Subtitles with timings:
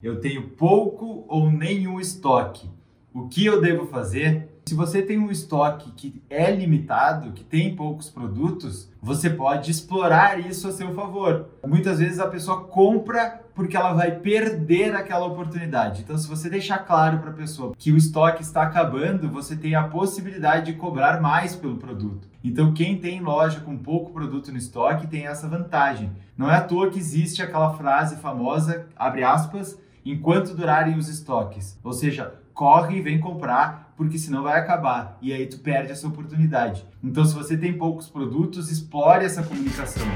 [0.00, 2.70] Eu tenho pouco ou nenhum estoque.
[3.12, 4.48] O que eu devo fazer?
[4.66, 10.38] Se você tem um estoque que é limitado, que tem poucos produtos, você pode explorar
[10.38, 11.48] isso a seu favor.
[11.66, 16.02] Muitas vezes a pessoa compra porque ela vai perder aquela oportunidade.
[16.02, 19.74] Então, se você deixar claro para a pessoa que o estoque está acabando, você tem
[19.74, 22.28] a possibilidade de cobrar mais pelo produto.
[22.44, 26.12] Então, quem tem loja com pouco produto no estoque tem essa vantagem.
[26.36, 29.76] Não é à toa que existe aquela frase famosa, abre aspas,
[30.10, 31.78] enquanto durarem os estoques.
[31.84, 35.18] Ou seja, corre e vem comprar, porque senão vai acabar.
[35.20, 36.82] E aí tu perde essa oportunidade.
[37.04, 40.06] Então, se você tem poucos produtos, explore essa comunicação.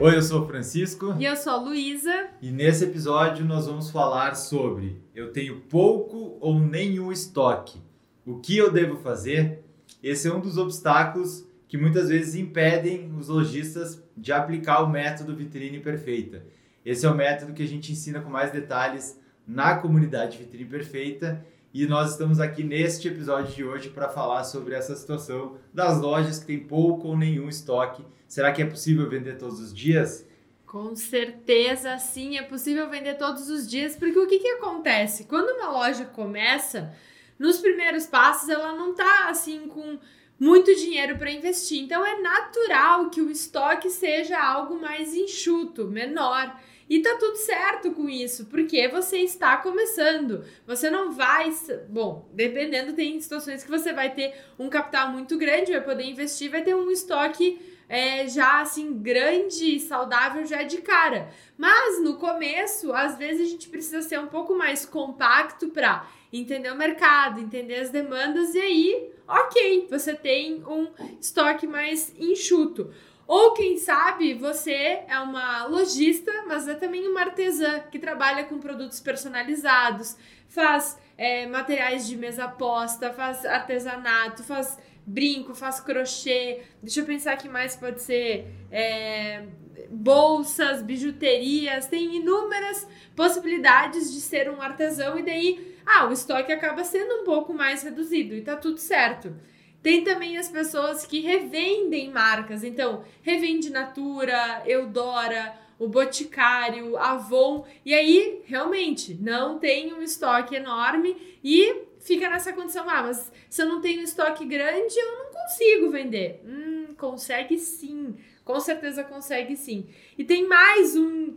[0.00, 1.14] Oi, eu sou o Francisco.
[1.16, 2.30] E eu sou a Luísa.
[2.42, 7.80] E nesse episódio nós vamos falar sobre eu tenho pouco ou nenhum estoque.
[8.26, 9.62] O que eu devo fazer?
[10.02, 15.36] Esse é um dos obstáculos que muitas vezes impedem os lojistas de aplicar o método
[15.36, 16.44] vitrine perfeita.
[16.84, 21.46] Esse é o método que a gente ensina com mais detalhes na comunidade Vitrine Perfeita
[21.72, 26.40] e nós estamos aqui neste episódio de hoje para falar sobre essa situação das lojas
[26.40, 28.04] que tem pouco ou nenhum estoque.
[28.26, 30.26] Será que é possível vender todos os dias?
[30.66, 35.22] Com certeza, sim, é possível vender todos os dias, porque o que, que acontece?
[35.24, 36.92] Quando uma loja começa,
[37.38, 40.00] nos primeiros passos ela não tá assim com
[40.40, 41.82] muito dinheiro para investir.
[41.82, 46.58] Então é natural que o estoque seja algo mais enxuto, menor.
[46.88, 50.44] E tá tudo certo com isso, porque você está começando.
[50.66, 51.54] Você não vai.
[51.88, 56.50] Bom, dependendo, tem situações que você vai ter um capital muito grande, vai poder investir,
[56.50, 57.60] vai ter um estoque
[57.90, 61.28] é, já assim grande e saudável já de cara.
[61.58, 66.72] Mas no começo, às vezes a gente precisa ser um pouco mais compacto para entender
[66.72, 70.86] o mercado, entender as demandas e aí, ok, você tem um
[71.20, 72.94] estoque mais enxuto.
[73.26, 78.60] Ou quem sabe você é uma lojista, mas é também uma artesã que trabalha com
[78.60, 80.16] produtos personalizados,
[80.48, 86.60] faz é, materiais de mesa posta, faz artesanato, faz brinco, faz crochê.
[86.82, 89.44] Deixa eu pensar que mais pode ser é,
[89.90, 96.84] bolsas, bijuterias, tem inúmeras possibilidades de ser um artesão e daí, ah, o estoque acaba
[96.84, 99.34] sendo um pouco mais reduzido e tá tudo certo.
[99.82, 107.94] Tem também as pessoas que revendem marcas, então revende Natura, Eudora, o Boticário, Avon, e
[107.94, 113.66] aí realmente não tem um estoque enorme e fica nessa condição, ah, mas se eu
[113.66, 116.42] não tenho estoque grande, eu não consigo vender.
[116.44, 118.16] Hum, consegue sim.
[118.44, 119.86] Com certeza consegue sim.
[120.18, 121.36] E tem mais um,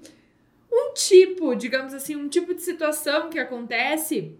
[0.71, 4.35] um tipo, digamos assim, um tipo de situação que acontece,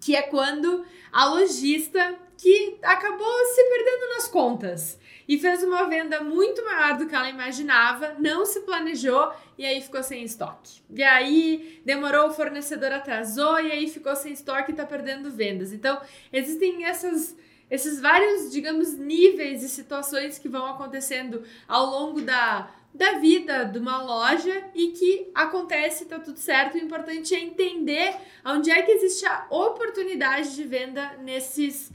[0.00, 4.98] que é quando a lojista que acabou se perdendo nas contas
[5.30, 9.80] e fez uma venda muito maior do que ela imaginava, não se planejou e aí
[9.80, 10.82] ficou sem estoque.
[10.92, 15.72] E aí demorou, o fornecedor atrasou e aí ficou sem estoque e tá perdendo vendas.
[15.72, 16.00] Então,
[16.32, 17.36] existem essas
[17.70, 23.78] esses vários, digamos, níveis e situações que vão acontecendo ao longo da, da vida de
[23.78, 26.74] uma loja e que acontece, tá tudo certo.
[26.74, 31.92] O importante é entender onde é que existe a oportunidade de venda nesses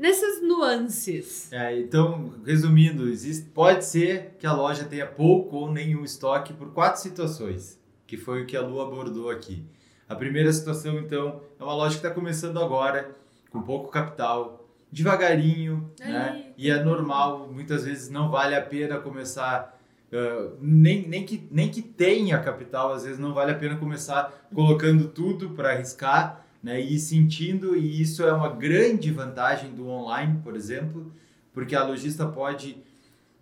[0.00, 1.52] nessas nuances.
[1.52, 6.72] É, então, resumindo, existe, pode ser que a loja tenha pouco ou nenhum estoque por
[6.72, 9.62] quatro situações, que foi o que a Lu abordou aqui.
[10.08, 13.14] A primeira situação, então, é uma loja que está começando agora,
[13.50, 16.46] com pouco capital, devagarinho, né?
[16.56, 19.78] E é normal, muitas vezes não vale a pena começar
[20.10, 24.48] Uh, nem, nem, que, nem que tenha capital, às vezes não vale a pena começar
[24.52, 30.40] colocando tudo para arriscar né, e sentindo, e isso é uma grande vantagem do online,
[30.42, 31.10] por exemplo,
[31.52, 32.76] porque a lojista pode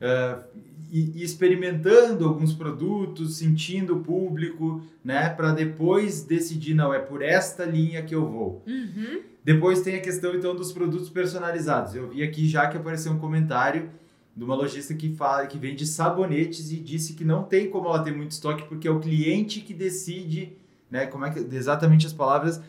[0.01, 0.43] uh,
[0.91, 7.65] ir experimentando alguns produtos, sentindo o público, né, para depois decidir, não, é por esta
[7.65, 8.63] linha que eu vou.
[8.67, 9.21] Uhum.
[9.45, 11.95] Depois tem a questão então dos produtos personalizados.
[11.95, 13.91] Eu vi aqui já que apareceu um comentário
[14.37, 18.03] de uma lojista que fala que vende sabonetes e disse que não tem como ela
[18.03, 20.53] ter muito estoque porque é o cliente que decide,
[20.91, 21.07] né?
[21.07, 22.61] Como é que exatamente as palavras?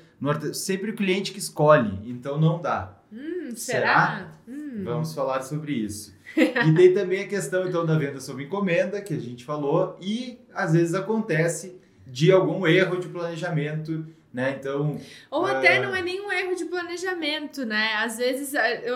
[0.54, 2.98] Sempre o cliente que escolhe, então não dá.
[3.12, 3.56] Hum, será?
[3.56, 4.34] será?
[4.48, 4.84] Hum.
[4.84, 6.18] Vamos falar sobre isso.
[6.38, 10.40] e tem também a questão então da venda sob encomenda que a gente falou e
[10.54, 14.56] às vezes acontece de algum erro de planejamento né?
[14.60, 15.00] Então.
[15.32, 15.84] Ou até uh...
[15.84, 17.94] não é nenhum erro de planejamento, né?
[17.96, 18.96] Às vezes, eu,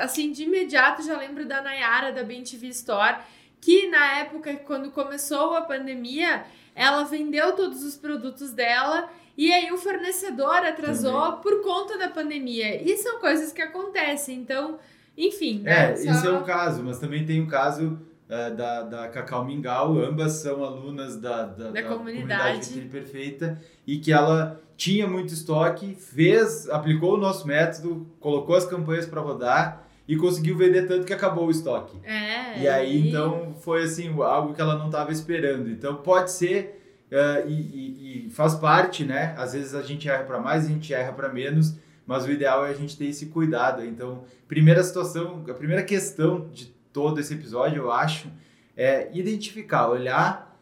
[0.00, 3.16] assim, de imediato já lembro da Nayara da BenTV Store,
[3.60, 9.70] que na época, quando começou a pandemia, ela vendeu todos os produtos dela e aí
[9.72, 11.40] o fornecedor atrasou Também.
[11.40, 12.82] por conta da pandemia.
[12.82, 14.78] E são coisas que acontecem, então,
[15.16, 15.60] enfim.
[15.60, 15.92] Né?
[15.92, 16.10] É, Só...
[16.10, 17.98] esse é um caso, mas também tem um caso
[18.28, 22.68] uh, da, da Cacau Mingau, ambas são alunas da, da, Da da comunidade.
[22.68, 28.64] comunidade Perfeita e que ela tinha muito estoque, fez, aplicou o nosso método, colocou as
[28.64, 31.96] campanhas para rodar e conseguiu vender tanto que acabou o estoque.
[32.04, 32.60] É.
[32.62, 35.70] E aí, então, foi assim, algo que ela não estava esperando.
[35.70, 39.34] Então, pode ser, eh, e, e- e faz parte, né?
[39.38, 41.74] Às vezes a gente erra para mais, a gente erra para menos,
[42.06, 43.84] mas o ideal é a gente ter esse cuidado.
[43.84, 48.28] Então, primeira situação, a primeira questão de todo esse episódio, eu acho,
[48.76, 50.58] é identificar, olhar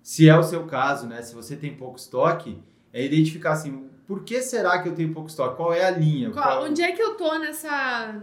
[0.00, 1.22] se é o seu caso, né?
[1.22, 2.58] Se você tem pouco estoque,
[2.92, 5.56] é identificar assim, por que será que eu tenho pouco estoque?
[5.56, 6.30] Qual é a linha?
[6.30, 8.14] Qual- Qual- onde é que eu tô nessa.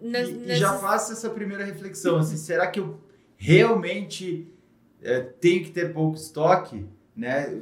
[0.00, 3.00] E, e já faça essa primeira reflexão, assim, será que eu
[3.36, 4.48] realmente
[5.02, 6.86] é, tenho que ter pouco estoque?
[7.16, 7.52] Né?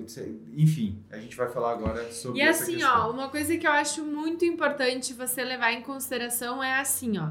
[0.54, 4.04] Enfim, a gente vai falar agora sobre E assim, ó, uma coisa que eu acho
[4.04, 7.30] muito importante você levar em consideração é assim, ó.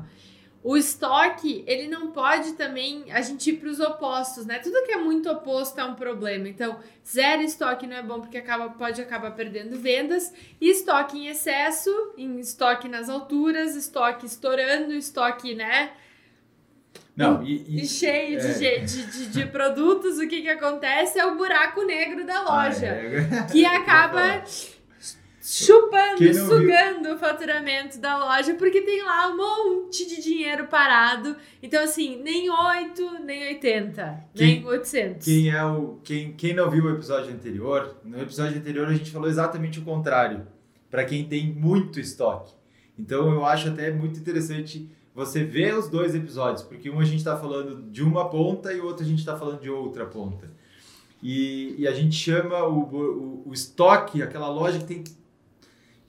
[0.67, 4.57] O estoque, ele não pode também a gente ir para os opostos, né?
[4.57, 6.49] Tudo que é muito oposto é um problema.
[6.49, 10.33] Então, zero estoque não é bom porque acaba, pode acabar perdendo vendas.
[10.59, 15.91] E estoque em excesso, em estoque nas alturas, estoque estourando, estoque, né?
[17.15, 18.79] Não, e, E cheio de, é.
[18.79, 22.87] de, de, de produtos, o que que acontece é o buraco negro da Ah, loja.
[22.87, 23.47] é.
[23.51, 24.43] Que acaba.
[25.63, 30.67] Chupando, não viu- sugando o faturamento da loja, porque tem lá um monte de dinheiro
[30.67, 31.35] parado.
[31.61, 35.25] Então, assim, nem 8, nem 80, Quem- nem 800.
[35.25, 39.11] Quem é o quem, quem não viu o episódio anterior, no episódio anterior a gente
[39.11, 40.47] falou exatamente o contrário,
[40.91, 42.53] para quem tem muito estoque.
[42.97, 47.17] Então eu acho até muito interessante você ver os dois episódios, porque um a gente
[47.19, 50.49] está falando de uma ponta e o outro a gente está falando de outra ponta.
[51.23, 55.03] E, e a gente chama o, o, o estoque, aquela loja que tem.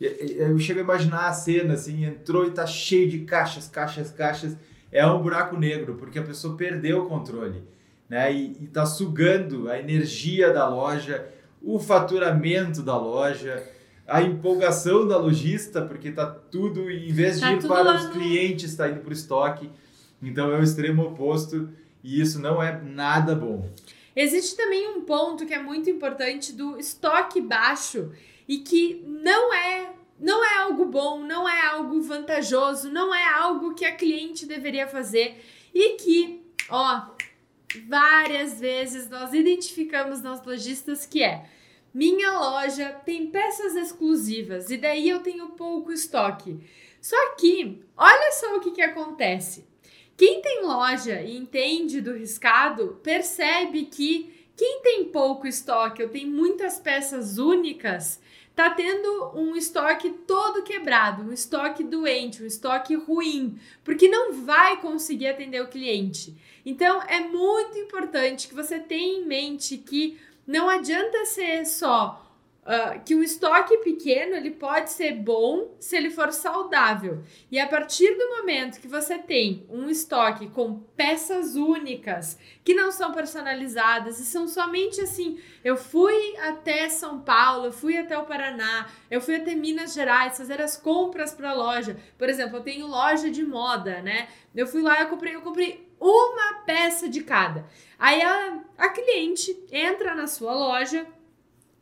[0.01, 4.57] Eu chego a imaginar a cena assim, entrou e tá cheio de caixas, caixas, caixas.
[4.93, 7.63] É um buraco negro, porque a pessoa perdeu o controle
[8.09, 8.33] né?
[8.33, 11.27] E, e tá sugando a energia da loja,
[11.61, 13.67] o faturamento da loja,
[14.07, 18.05] a empolgação da lojista, porque tá tudo, em vez de Tá ir tudo para os
[18.05, 19.69] no- clientes, está indo para o estoque.
[20.23, 21.69] Então é o extremo oposto
[22.05, 23.69] e isso não é nada bom.
[24.15, 28.13] Existe também um ponto que é muito importante do estoque baixo
[28.49, 33.75] e que não é não é algo bom, não é algo vantajoso, não é algo
[33.75, 35.45] que a cliente deveria fazer
[35.75, 37.03] e que, ó,
[37.87, 41.45] várias vezes nós identificamos nas lojistas que é
[41.97, 46.61] minha loja tem peças exclusivas e daí eu tenho pouco estoque.
[47.01, 49.67] Só que, olha só o que, que acontece.
[50.15, 56.27] Quem tem loja e entende do riscado percebe que quem tem pouco estoque ou tem
[56.27, 58.21] muitas peças únicas
[58.57, 64.81] tá tendo um estoque todo quebrado, um estoque doente, um estoque ruim, porque não vai
[64.81, 66.35] conseguir atender o cliente.
[66.65, 72.26] Então é muito importante que você tenha em mente que não adianta ser só
[72.69, 77.23] ah, que um estoque pequeno ele pode ser bom se ele for saudável.
[77.49, 82.91] E a partir do momento que você tem um estoque com peças únicas que não
[82.91, 88.25] são personalizadas e são somente assim, eu fui até São Paulo, eu fui até o
[88.25, 91.97] Paraná, eu fui até Minas Gerais fazer as compras para a loja.
[92.19, 94.27] Por exemplo, eu tenho loja de moda, né?
[94.53, 97.65] Eu fui lá, eu comprei, eu comprei uma peça de cada.
[97.97, 101.07] Aí a, a cliente entra na sua loja,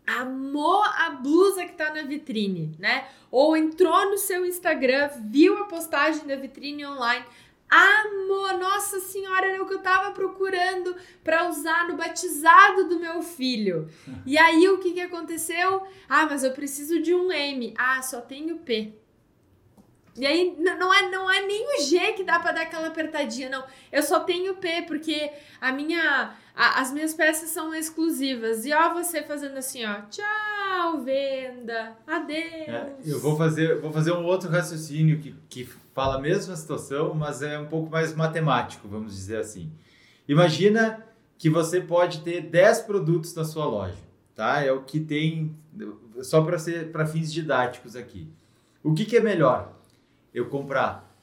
[0.06, 3.08] amou a blusa que tá na vitrine, né?
[3.30, 7.24] Ou entrou no seu Instagram, viu a postagem da vitrine online,
[7.68, 13.22] amor, nossa senhora, era o que eu tava procurando para usar no batizado do meu
[13.22, 13.88] filho.
[14.26, 15.82] E aí o que que aconteceu?
[16.08, 17.74] Ah, mas eu preciso de um M.
[17.76, 18.94] Ah, só tenho P.
[20.16, 23.48] E aí não é, não é nem o G que dá pra dar aquela apertadinha,
[23.50, 23.64] não.
[23.90, 25.30] Eu só tenho P porque
[25.60, 28.64] a minha a- as minhas peças são exclusivas.
[28.64, 32.44] E ó, você fazendo assim, ó, tchau, venda, adeus.
[32.44, 37.12] É, eu vou fazer, vou fazer um outro raciocínio que, que fala a mesma situação,
[37.14, 39.72] mas é um pouco mais matemático, vamos dizer assim.
[40.28, 41.04] Imagina
[41.36, 43.98] que você pode ter 10 produtos na sua loja,
[44.34, 44.62] tá?
[44.62, 45.54] É o que tem,
[46.22, 48.28] só para ser para fins didáticos aqui.
[48.82, 49.72] O que, que é melhor?
[50.34, 51.16] Eu comprar,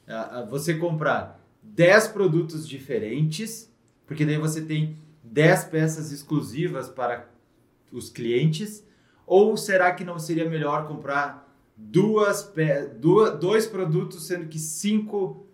[0.48, 3.70] você comprar 10 produtos diferentes,
[4.06, 7.28] porque daí você tem 10 peças exclusivas para
[7.92, 8.84] os clientes,
[9.26, 12.50] ou será que não seria melhor comprar duas,
[12.98, 15.46] duas dois produtos, sendo que cinco,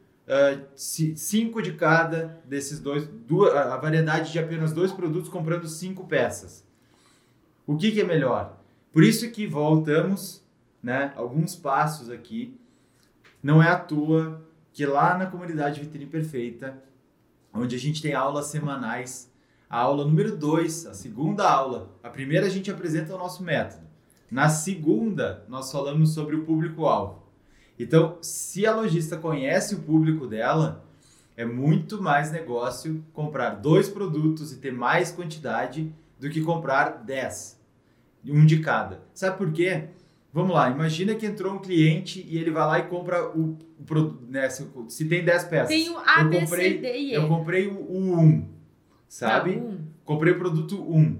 [0.74, 5.68] ci- cinco de cada desses dois, duas, a a variedade de apenas dois produtos comprando
[5.68, 6.64] cinco peças?
[7.66, 8.56] O que, que é melhor?
[8.92, 10.42] Por isso que voltamos,
[10.82, 12.56] né, alguns passos aqui.
[13.42, 16.82] Não é à toa que lá na comunidade Vitrine Perfeita,
[17.52, 19.32] onde a gente tem aulas semanais.
[19.70, 21.94] A aula número 2, a segunda aula.
[22.02, 23.86] A primeira a gente apresenta o nosso método.
[24.30, 27.22] Na segunda, nós falamos sobre o público-alvo.
[27.78, 30.84] Então, se a lojista conhece o público dela,
[31.36, 37.60] é muito mais negócio comprar dois produtos e ter mais quantidade do que comprar dez,
[38.26, 39.02] um de cada.
[39.14, 39.90] Sabe por quê?
[40.32, 43.84] Vamos lá, imagina que entrou um cliente e ele vai lá e compra o, o
[43.84, 44.48] produto, né?
[44.50, 45.68] Se, se, tem 10 peças.
[45.68, 47.14] Tem o A, eu B, comprei, C, D e E.
[47.14, 48.48] Eu comprei o, o 1,
[49.08, 49.52] sabe?
[49.54, 49.78] Tá, um.
[50.04, 51.18] Comprei o produto 1.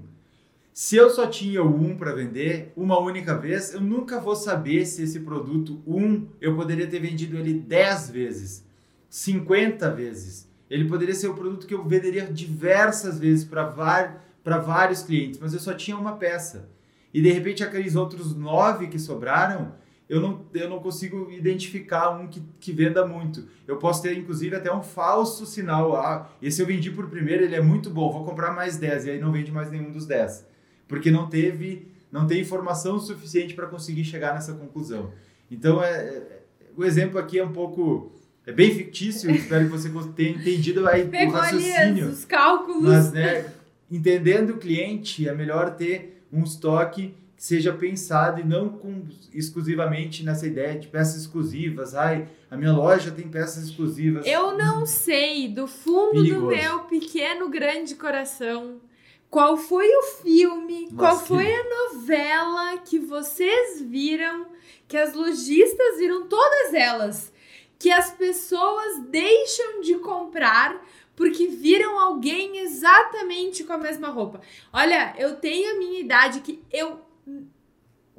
[0.71, 4.85] Se eu só tinha o 1 para vender uma única vez, eu nunca vou saber
[4.85, 8.65] se esse produto 1 eu poderia ter vendido ele 10 vezes,
[9.09, 10.47] 50 vezes.
[10.69, 15.59] Ele poderia ser o produto que eu venderia diversas vezes para vários clientes, mas eu
[15.59, 16.69] só tinha uma peça
[17.13, 19.73] e de repente aqueles outros nove que sobraram,
[20.09, 23.47] eu não, eu não consigo identificar um que, que venda muito.
[23.67, 25.95] Eu posso ter, inclusive, até um falso sinal.
[25.95, 29.11] Ah, esse eu vendi por primeiro, ele é muito bom, vou comprar mais 10, e
[29.11, 30.47] aí não vende mais nenhum dos 10.
[30.87, 35.11] Porque não teve, não tem informação suficiente para conseguir chegar nessa conclusão.
[35.51, 36.41] Então, é, é,
[36.75, 38.11] o exemplo aqui é um pouco...
[38.47, 41.77] É bem fictício, espero que você tenha entendido aí Pegou o raciocínio.
[41.77, 42.83] ali os cálculos.
[42.89, 43.45] Mas, né,
[43.91, 50.23] entendendo o cliente, é melhor ter um estoque que seja pensado e não com, exclusivamente
[50.23, 51.95] nessa ideia de peças exclusivas.
[51.95, 54.25] Ai, a minha loja tem peças exclusivas.
[54.27, 56.41] Eu não sei, do fundo Perigoso.
[56.41, 58.81] do meu pequeno grande coração,
[59.29, 64.47] qual foi o filme, Nossa, qual que- foi a novela que vocês viram,
[64.87, 67.31] que as lojistas viram todas elas,
[67.77, 70.85] que as pessoas deixam de comprar
[71.19, 74.39] porque viram alguém exatamente com a mesma roupa.
[74.71, 77.01] Olha, eu tenho a minha idade que eu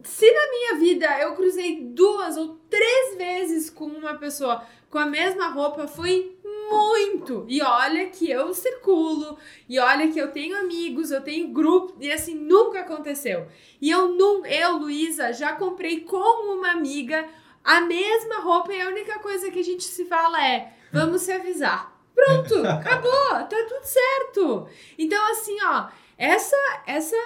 [0.05, 5.07] se na minha vida eu cruzei duas ou três vezes com uma pessoa com a
[5.07, 7.47] mesma roupa, foi muito.
[7.49, 12.13] E olha que eu circulo, e olha que eu tenho amigos, eu tenho grupo, e
[12.13, 13.47] assim, nunca aconteceu.
[13.81, 17.27] E eu, não, eu Luísa, já comprei com uma amiga
[17.65, 21.33] a mesma roupa, e a única coisa que a gente se fala é: vamos se
[21.33, 21.90] avisar.
[22.15, 24.69] Pronto, acabou, tá tudo certo.
[24.99, 25.89] Então, assim, ó,
[26.19, 27.17] essa, essa,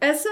[0.00, 0.30] essa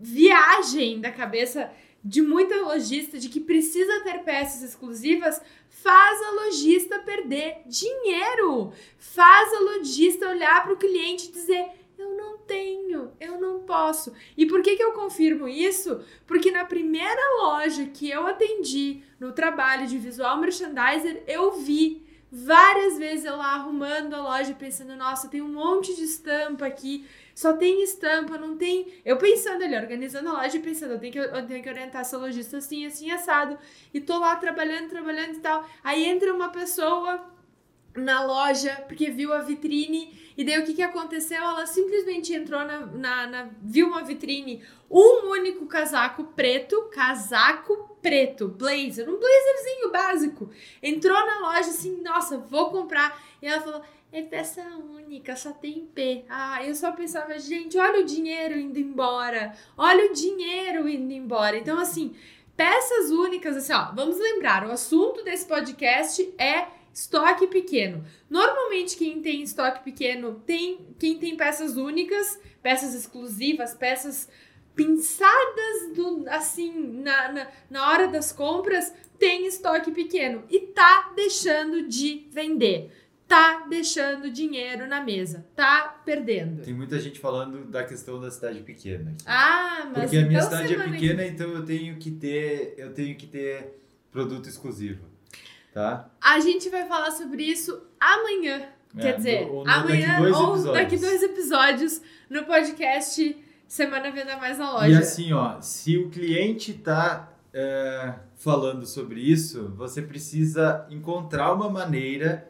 [0.00, 1.70] viagem da cabeça
[2.02, 8.72] de muita lojista de que precisa ter peças exclusivas faz a lojista perder dinheiro.
[8.98, 11.66] Faz a lojista olhar para o cliente e dizer:
[11.98, 14.12] eu não tenho, eu não posso.
[14.36, 16.02] E por que, que eu confirmo isso?
[16.26, 22.96] Porque na primeira loja que eu atendi no trabalho de visual merchandiser, eu vi várias
[22.98, 27.54] vezes eu lá arrumando a loja pensando, nossa, tem um monte de estampa aqui, só
[27.54, 28.92] tem estampa, não tem.
[29.04, 32.02] Eu pensando ali, organizando a loja e pensando, eu tenho que, eu tenho que orientar
[32.02, 33.58] essa lojista assim, assim, assado.
[33.92, 35.66] E tô lá trabalhando, trabalhando e tal.
[35.82, 37.24] Aí entra uma pessoa
[37.94, 41.36] na loja porque viu a vitrine e daí o que, que aconteceu?
[41.42, 48.48] Ela simplesmente entrou na, na, na- viu uma vitrine, um único casaco preto, casaco preto,
[48.48, 50.50] blazer, um blazerzinho básico.
[50.82, 53.20] Entrou na loja assim, nossa, vou comprar.
[53.42, 53.82] E ela falou,
[54.12, 56.24] é peça única, só tem P.
[56.28, 59.54] Ah, eu só pensava, gente, olha o dinheiro indo embora.
[59.76, 61.58] Olha o dinheiro indo embora.
[61.58, 62.16] Então, assim,
[62.56, 68.04] peças únicas, assim, ó, vamos lembrar, o assunto desse podcast é estoque pequeno.
[68.28, 74.28] Normalmente quem tem estoque pequeno tem quem tem peças únicas, peças exclusivas, peças
[74.74, 81.86] pensadas do, assim na, na, na hora das compras, tem estoque pequeno e tá deixando
[81.86, 82.90] de vender.
[83.28, 86.62] Tá deixando dinheiro na mesa, tá perdendo.
[86.64, 89.12] Tem muita gente falando da questão da cidade pequena.
[89.12, 89.22] aqui.
[89.24, 92.10] Ah, mas Porque a minha então cidade é semana que- pequena, então eu tenho que
[92.10, 93.80] ter, eu tenho que ter
[94.10, 95.04] produto exclusivo,
[95.72, 96.08] tá?
[96.20, 98.68] A gente vai falar sobre isso amanhã.
[98.96, 100.64] É, Quer dizer, no- no- amanhã daqui ou episódios.
[100.74, 103.36] daqui dois episódios no podcast
[103.68, 104.88] Semana Venda Mais na Loja.
[104.88, 111.68] E assim, ó, se o cliente tá é, falando sobre isso, você precisa encontrar uma
[111.70, 112.48] maneira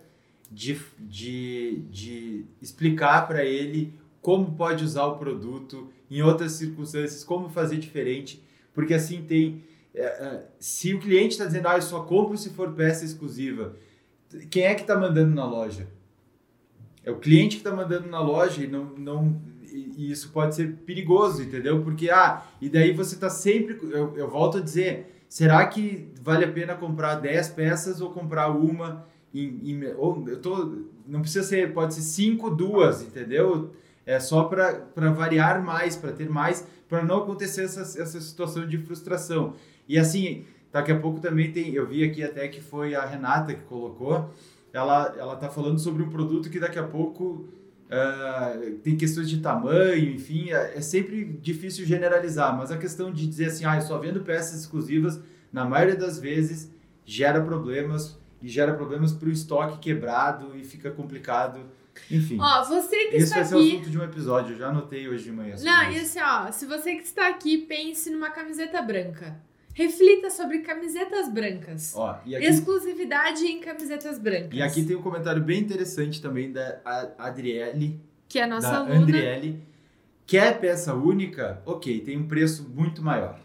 [0.51, 7.49] de, de, de explicar para ele como pode usar o produto em outras circunstâncias, como
[7.49, 8.43] fazer diferente,
[8.75, 9.63] porque assim tem.
[9.95, 13.75] É, é, se o cliente está dizendo, ah, eu só compro se for peça exclusiva,
[14.51, 15.89] quem é que está mandando na loja?
[17.05, 20.77] É o cliente que está mandando na loja e não, não e, isso pode ser
[20.87, 21.83] perigoso, entendeu?
[21.83, 26.45] Porque ah, e daí você está sempre, eu, eu volto a dizer, será que vale
[26.45, 31.45] a pena comprar 10 peças ou comprar uma em, em- ou eu tô, não precisa
[31.45, 33.73] ser, pode ser cinco, duas, entendeu?
[34.05, 38.79] É só para variar mais, para ter mais, para não acontecer essa, essa situação de
[38.79, 39.55] frustração.
[39.91, 43.53] E assim, daqui a pouco também tem, eu vi aqui até que foi a Renata
[43.53, 44.33] que colocou,
[44.73, 47.49] ela ela está falando sobre um produto que daqui a pouco
[47.91, 53.27] uh, tem questões de tamanho, enfim, é, é, sempre difícil generalizar, mas a questão de
[53.27, 55.19] dizer assim, ah, eu só vendo peças exclusivas,
[55.53, 56.73] na maioria das vezes
[57.05, 61.63] gera problemas e gera problemas para o estoque quebrado e fica complicado.
[62.09, 62.39] Enfim.
[62.41, 63.49] Ó, você que esse está vai aqui...
[63.49, 65.57] ser o assunto de um episódio, eu já anotei hoje de manhã.
[65.61, 65.99] Não, isso.
[65.99, 69.50] e assim, ó, se você que está aqui, pense numa camiseta branca.
[69.75, 71.95] Reflita sobre camisetas brancas.
[71.97, 74.51] Ó, aqui, Exclusividade em camisetas brancas.
[74.53, 76.81] e aqui tem um comentário bem interessante também da
[77.19, 78.95] Adriele, Que é a nossa da aluna.
[78.97, 79.63] Andriele.
[80.27, 81.61] Quer peça única?
[81.65, 83.41] Ok, tem um preço muito maior.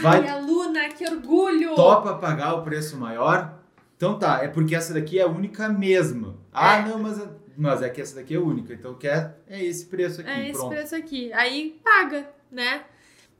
[0.00, 1.74] Vai, Ai, aluna, que orgulho!
[1.74, 3.58] topa pagar o preço maior?
[3.96, 6.38] Então tá, é porque essa daqui é a única mesmo.
[6.52, 6.88] Ah, É.
[6.88, 7.20] não, mas,
[7.56, 8.72] mas é que essa daqui é única.
[8.72, 10.70] Então quer, é esse preço aqui, É esse pronto.
[10.70, 11.32] preço aqui.
[11.32, 12.82] Aí paga, né?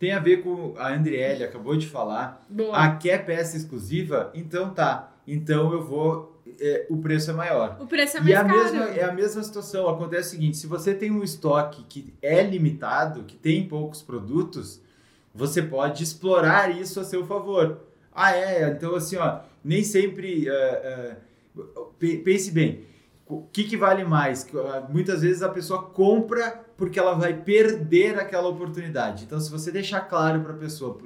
[0.00, 2.44] Tem a ver com a Andriele, acabou de falar.
[2.48, 2.74] Boa.
[2.76, 4.30] Ah, quer peça exclusiva?
[4.34, 5.12] Então tá.
[5.26, 6.42] Então eu vou.
[6.58, 7.76] é, o preço é maior.
[7.78, 8.58] O preço é mais E a caro.
[8.58, 9.88] mesma, é a mesma situação.
[9.88, 14.80] Acontece o seguinte: se você tem um estoque que é limitado, que tem poucos produtos,
[15.34, 17.80] você pode explorar isso a seu favor.
[18.12, 18.68] Ah, é?
[18.70, 20.48] Então, assim, ó, nem sempre.
[20.48, 21.16] é,
[21.98, 22.84] pe- pense bem.
[23.26, 24.44] O que, que vale mais?
[24.88, 29.24] Muitas vezes a pessoa compra porque ela vai perder aquela oportunidade.
[29.24, 30.98] Então, se você deixar claro para a pessoa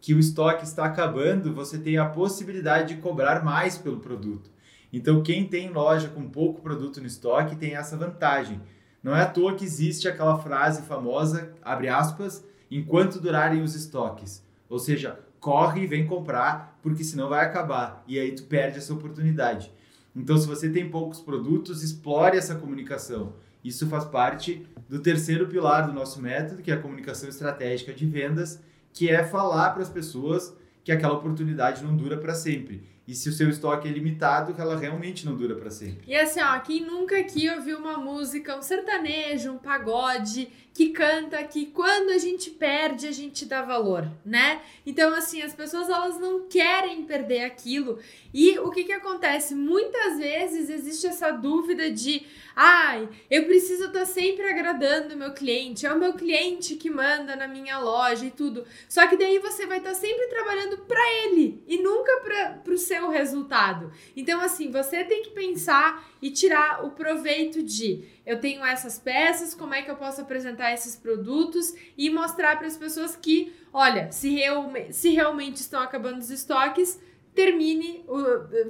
[0.00, 4.50] que o estoque está acabando, você tem a possibilidade de cobrar mais pelo produto.
[4.90, 8.62] Então, quem tem loja com pouco produto no estoque tem essa vantagem.
[9.02, 14.42] Não é à toa que existe aquela frase famosa, abre aspas, enquanto durarem os estoques.
[14.70, 18.02] Ou seja, corre e vem comprar, porque senão vai acabar.
[18.08, 19.70] E aí tu perde essa oportunidade.
[20.16, 23.34] Então, se você tem poucos produtos, explore essa comunicação.
[23.64, 28.06] Isso faz parte do terceiro pilar do nosso método, que é a comunicação estratégica de
[28.06, 28.60] vendas,
[28.92, 32.82] que é falar para as pessoas que aquela oportunidade não dura para sempre.
[33.06, 36.04] E se o seu estoque é limitado, ela realmente não dura para sempre.
[36.06, 40.48] E assim, ó, quem nunca aqui ouviu uma música, um sertanejo, um pagode,
[40.80, 44.62] que canta que quando a gente perde, a gente dá valor, né?
[44.86, 47.98] Então, assim, as pessoas elas não querem perder aquilo.
[48.32, 49.54] E o que que acontece?
[49.54, 52.26] Muitas vezes existe essa dúvida de,
[52.56, 57.36] ai, eu preciso estar sempre agradando o meu cliente, é o meu cliente que manda
[57.36, 58.64] na minha loja e tudo.
[58.88, 62.22] Só que daí você vai estar sempre trabalhando para ele e nunca
[62.64, 63.92] para o seu resultado.
[64.16, 69.54] Então, assim, você tem que pensar e tirar o proveito de eu tenho essas peças,
[69.54, 74.10] como é que eu posso apresentar esses produtos e mostrar para as pessoas que, olha,
[74.12, 77.00] se, realme- se realmente estão acabando os estoques,
[77.34, 78.04] termine,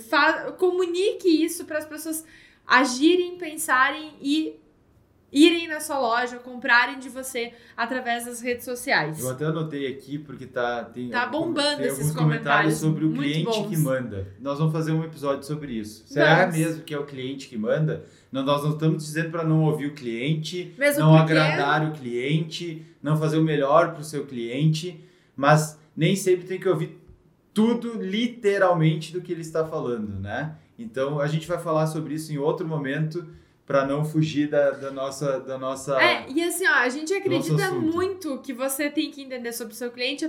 [0.09, 2.25] fa- comunique isso para as pessoas
[2.67, 4.60] agirem, pensarem e
[5.33, 9.21] irem na sua loja, comprarem de você através das redes sociais.
[9.21, 13.13] Eu até anotei aqui porque tá tem, Tá bombando tem esses alguns comentários, sobre o
[13.13, 13.69] cliente bons.
[13.69, 14.29] que manda.
[14.41, 16.05] Nós vamos fazer um episódio sobre isso.
[16.07, 16.57] Será Vamos.
[16.57, 18.05] mesmo que é o cliente que manda?
[18.33, 21.93] Não, nós não estamos dizendo para não ouvir o cliente, Mesmo não porque- agradar o
[21.93, 25.05] cliente, não fazer o melhor para o seu cliente,
[25.37, 26.99] mas nem sempre tem que ouvir
[27.53, 30.55] tudo literalmente do que ele está falando, né?
[30.79, 33.27] Então a gente vai falar sobre isso em outro momento
[33.71, 37.71] para não fugir da, da nossa da nossa É, e assim, ó, a gente acredita
[37.71, 40.29] muito que você tem que entender sobre o seu cliente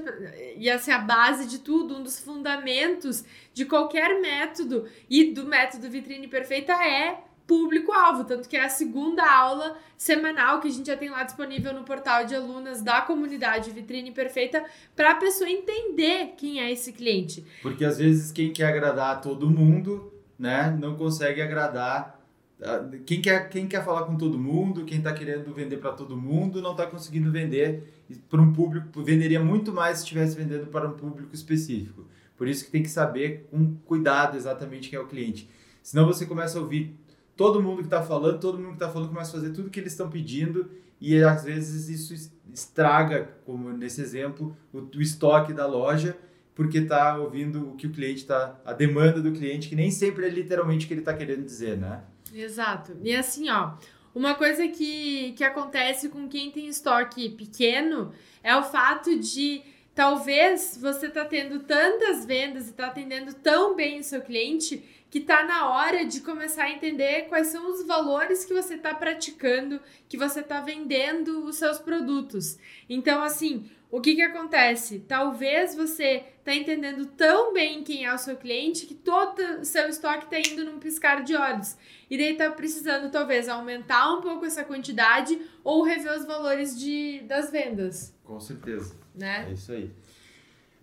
[0.58, 5.90] e assim, a base de tudo, um dos fundamentos de qualquer método e do método
[5.90, 10.96] Vitrine Perfeita é público-alvo, tanto que é a segunda aula semanal que a gente já
[10.96, 14.64] tem lá disponível no portal de alunas da comunidade Vitrine Perfeita
[14.96, 17.44] para a pessoa entender quem é esse cliente.
[17.64, 22.21] Porque às vezes quem quer agradar a todo mundo, né, não consegue agradar.
[22.64, 26.16] Ah, Quem quer, quem quer falar com todo mundo, quem está querendo vender para todo
[26.18, 27.84] mundo, não está conseguindo vender
[28.30, 29.04] para um público.
[29.04, 32.06] Venderia muito mais se estivesse vendendo para um público específico.
[32.38, 35.50] Por isso que tem que saber com cuidado exatamente quem é o cliente.
[35.84, 36.96] Senão você começa a ouvir
[37.36, 39.80] todo mundo que está falando, todo mundo que está falando começa a fazer tudo que
[39.80, 40.70] eles estão pedindo
[41.00, 46.16] e às vezes isso es- estraga, como nesse exemplo, o, o estoque da loja
[46.54, 50.26] porque está ouvindo o que o cliente está, a demanda do cliente, que nem sempre
[50.26, 52.04] é literalmente o que ele está querendo dizer, né?
[52.34, 52.98] Exato.
[53.04, 53.74] E assim, ó,
[54.14, 58.14] uma coisa que, que acontece com quem tem estoque pequeno
[58.44, 59.62] é o fato de
[59.96, 65.20] talvez você tá tendo tantas vendas e tá atendendo tão bem o seu cliente que
[65.20, 69.80] tá na hora de começar a entender quais são os valores que você tá praticando,
[70.08, 72.58] que você tá vendendo os seus produtos.
[72.90, 75.00] Então, assim, o que que acontece?
[75.00, 79.90] Talvez você tá entendendo tão bem quem é o seu cliente que todo o seu
[79.90, 81.78] estoque tá indo num piscar de olhos.
[82.10, 87.22] E daí tá precisando talvez aumentar um pouco essa quantidade ou rever os valores de,
[87.28, 88.96] das vendas, Com certeza.
[89.14, 89.48] né?
[89.50, 89.92] É isso aí.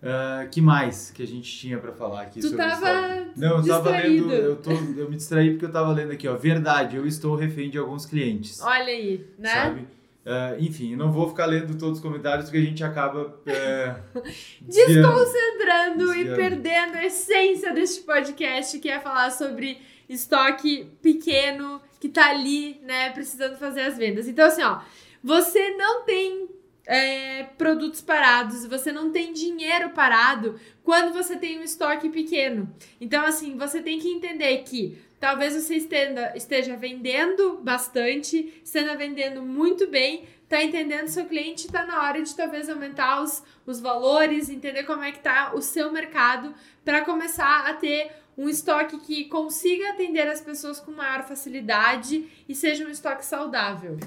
[0.01, 3.31] Uh, que mais que a gente tinha para falar aqui tu sobre tava isso?
[3.35, 6.37] Não, eu tava lendo, eu, tô, eu me distraí porque eu tava lendo aqui, ó.
[6.37, 8.61] Verdade, eu estou refém de alguns clientes.
[8.61, 9.49] Olha aí, né?
[9.49, 9.87] Sabe?
[10.25, 14.21] Uh, enfim, não vou ficar lendo todos os comentários porque a gente acaba uh,
[14.61, 16.33] desconcentrando desviando.
[16.33, 19.79] e perdendo a essência deste podcast, que é falar sobre
[20.09, 24.27] estoque pequeno que tá ali, né, precisando fazer as vendas.
[24.27, 24.81] Então, assim, ó,
[25.23, 26.49] você não tem
[26.85, 32.73] é, produtos parados, você não tem dinheiro parado quando você tem um estoque pequeno.
[32.99, 39.41] Então, assim, você tem que entender que talvez você esteja, esteja vendendo bastante, esteja vendendo
[39.41, 44.49] muito bem, tá entendendo seu cliente, tá na hora de talvez aumentar os, os valores,
[44.49, 46.53] entender como é que tá o seu mercado
[46.83, 52.55] para começar a ter um estoque que consiga atender as pessoas com maior facilidade e
[52.55, 53.99] seja um estoque saudável.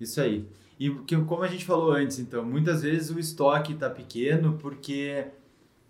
[0.00, 0.46] Isso aí.
[0.80, 5.26] E que, como a gente falou antes, então, muitas vezes o estoque está pequeno porque,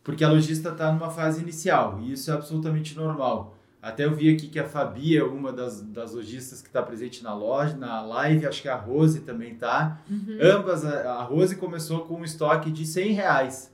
[0.02, 3.54] porque a lojista está numa fase inicial, e isso é absolutamente normal.
[3.85, 7.23] Até eu vi aqui que a Fabi é uma das, das lojistas que está presente
[7.23, 10.01] na loja, na live, acho que a Rose também está.
[10.09, 10.38] Uhum.
[10.40, 13.70] Ambas, a, a Rose começou com um estoque de 100 reais.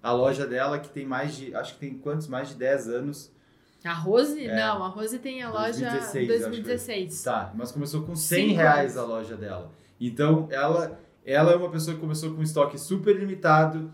[0.00, 2.28] A loja dela, que tem mais de, acho que tem quantos?
[2.28, 3.32] Mais de 10 anos.
[3.84, 4.40] A Rose?
[4.40, 6.28] É, não, a Rose tem a loja 2016.
[6.28, 7.22] 2016.
[7.24, 9.72] Tá, mas começou com 100 reais a loja dela.
[10.00, 13.92] Então, ela, ela é uma pessoa que começou com um estoque super limitado,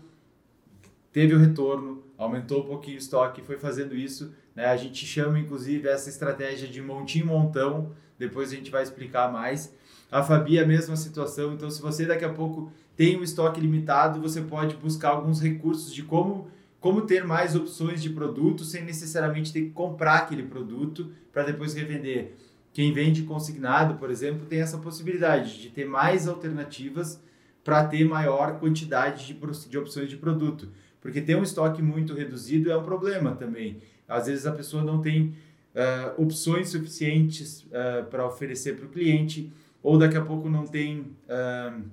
[1.11, 4.31] teve o retorno, aumentou um pouquinho o estoque, foi fazendo isso.
[4.57, 4.65] Né?
[4.65, 9.71] A gente chama, inclusive, essa estratégia de montinho-montão, depois a gente vai explicar mais.
[10.11, 14.19] A Fabi a mesma situação, então se você daqui a pouco tem um estoque limitado,
[14.19, 16.47] você pode buscar alguns recursos de como,
[16.79, 21.75] como ter mais opções de produto sem necessariamente ter que comprar aquele produto para depois
[21.75, 22.33] revender.
[22.73, 27.21] Quem vende consignado, por exemplo, tem essa possibilidade de ter mais alternativas
[27.63, 30.69] para ter maior quantidade de, de opções de produto.
[30.99, 33.81] Porque ter um estoque muito reduzido é um problema também.
[34.07, 35.35] Às vezes a pessoa não tem
[35.75, 39.51] uh, opções suficientes uh, para oferecer para o cliente,
[39.83, 41.83] ou daqui a pouco não tem uh,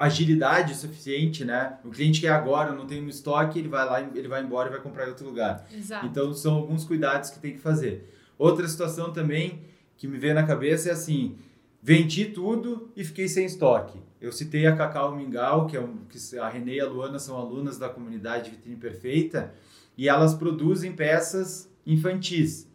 [0.00, 1.78] agilidade suficiente, né?
[1.84, 4.72] O cliente quer agora, não tem um estoque, ele vai lá, ele vai embora e
[4.72, 5.66] vai comprar em outro lugar.
[5.72, 6.06] Exato.
[6.06, 8.12] Então são alguns cuidados que tem que fazer.
[8.36, 9.62] Outra situação também
[9.96, 11.36] que me vem na cabeça é assim:
[11.82, 13.98] vendi tudo e fiquei sem estoque.
[14.20, 17.36] Eu citei a Cacau Mingau, que, é um, que a Renê e a Luana são
[17.36, 19.54] alunas da comunidade Vitrine Perfeita,
[19.98, 22.68] e elas produzem peças infantis.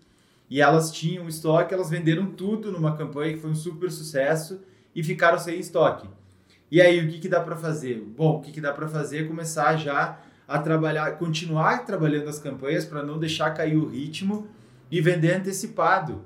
[0.49, 4.59] E elas tinham estoque, elas venderam tudo numa campanha que foi um super sucesso
[4.93, 6.07] e ficaram sem estoque.
[6.69, 7.99] E aí, o que, que dá para fazer?
[8.01, 12.39] Bom, o que, que dá para fazer é começar já a trabalhar, continuar trabalhando as
[12.39, 14.47] campanhas para não deixar cair o ritmo
[14.91, 16.25] e vender antecipado.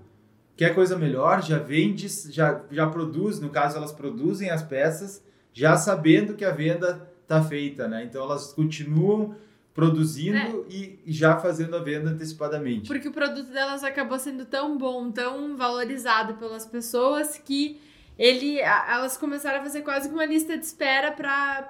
[0.55, 1.43] Quer coisa melhor?
[1.43, 6.51] Já vende, já, já produz, no caso elas produzem as peças, já sabendo que a
[6.51, 8.03] venda está feita, né?
[8.03, 9.35] Então elas continuam
[9.77, 10.73] produzindo é.
[10.73, 12.87] e já fazendo a venda antecipadamente.
[12.87, 17.79] Porque o produto delas acabou sendo tão bom, tão valorizado pelas pessoas que
[18.17, 21.67] ele, elas começaram a fazer quase que uma lista de espera para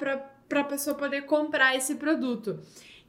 [0.49, 2.57] a pessoa poder comprar esse produto.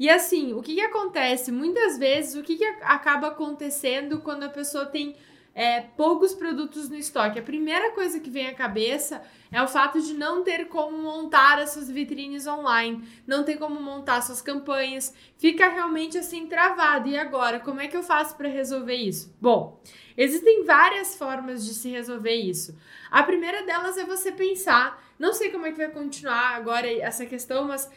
[0.00, 1.52] E assim, o que, que acontece?
[1.52, 5.14] Muitas vezes, o que, que acaba acontecendo quando a pessoa tem
[5.58, 7.36] é, poucos produtos no estoque.
[7.36, 11.58] A primeira coisa que vem à cabeça é o fato de não ter como montar
[11.58, 17.08] as suas vitrines online, não ter como montar suas campanhas, fica realmente assim travado.
[17.08, 19.34] E agora, como é que eu faço para resolver isso?
[19.40, 19.82] Bom,
[20.16, 22.78] existem várias formas de se resolver isso.
[23.10, 27.26] A primeira delas é você pensar, não sei como é que vai continuar agora essa
[27.26, 27.90] questão, mas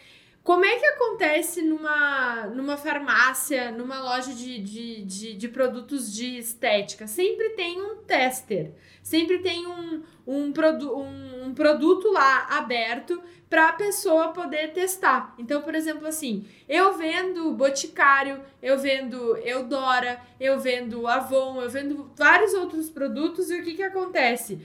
[0.44, 6.40] como é que acontece numa, numa farmácia, numa loja de, de, de, de, produtos de
[6.40, 7.06] estética?
[7.06, 8.72] Sempre tem um tester,
[9.04, 15.36] sempre tem um, um, produ, um, um produto lá aberto para a pessoa poder testar.
[15.38, 22.12] Então, por exemplo, assim, eu vendo Boticário, eu vendo Eudora, eu vendo Avon, eu vendo
[22.16, 24.60] vários outros produtos e o que, que acontece?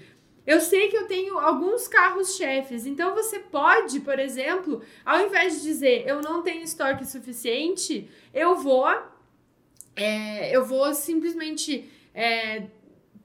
[0.46, 5.62] Eu sei que eu tenho alguns carros-chefes, então você pode, por exemplo, ao invés de
[5.62, 8.88] dizer eu não tenho estoque suficiente, eu vou,
[9.96, 12.62] é, eu vou simplesmente é,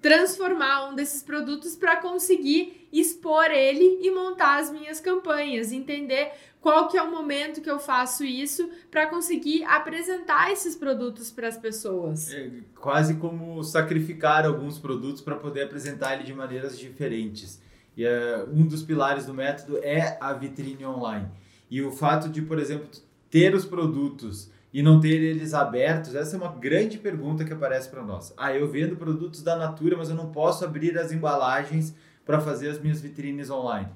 [0.01, 6.87] transformar um desses produtos para conseguir expor ele e montar as minhas campanhas, entender qual
[6.87, 11.57] que é o momento que eu faço isso para conseguir apresentar esses produtos para as
[11.57, 12.31] pessoas.
[12.31, 17.59] É quase como sacrificar alguns produtos para poder apresentar ele de maneiras diferentes.
[17.97, 21.27] E uh, um dos pilares do método é a vitrine online.
[21.69, 22.87] E o fato de, por exemplo,
[23.29, 27.89] ter os produtos e não ter eles abertos, essa é uma grande pergunta que aparece
[27.89, 28.33] para nós.
[28.37, 31.93] Ah, eu vendo produtos da Natura, mas eu não posso abrir as embalagens
[32.23, 33.89] para fazer as minhas vitrines online.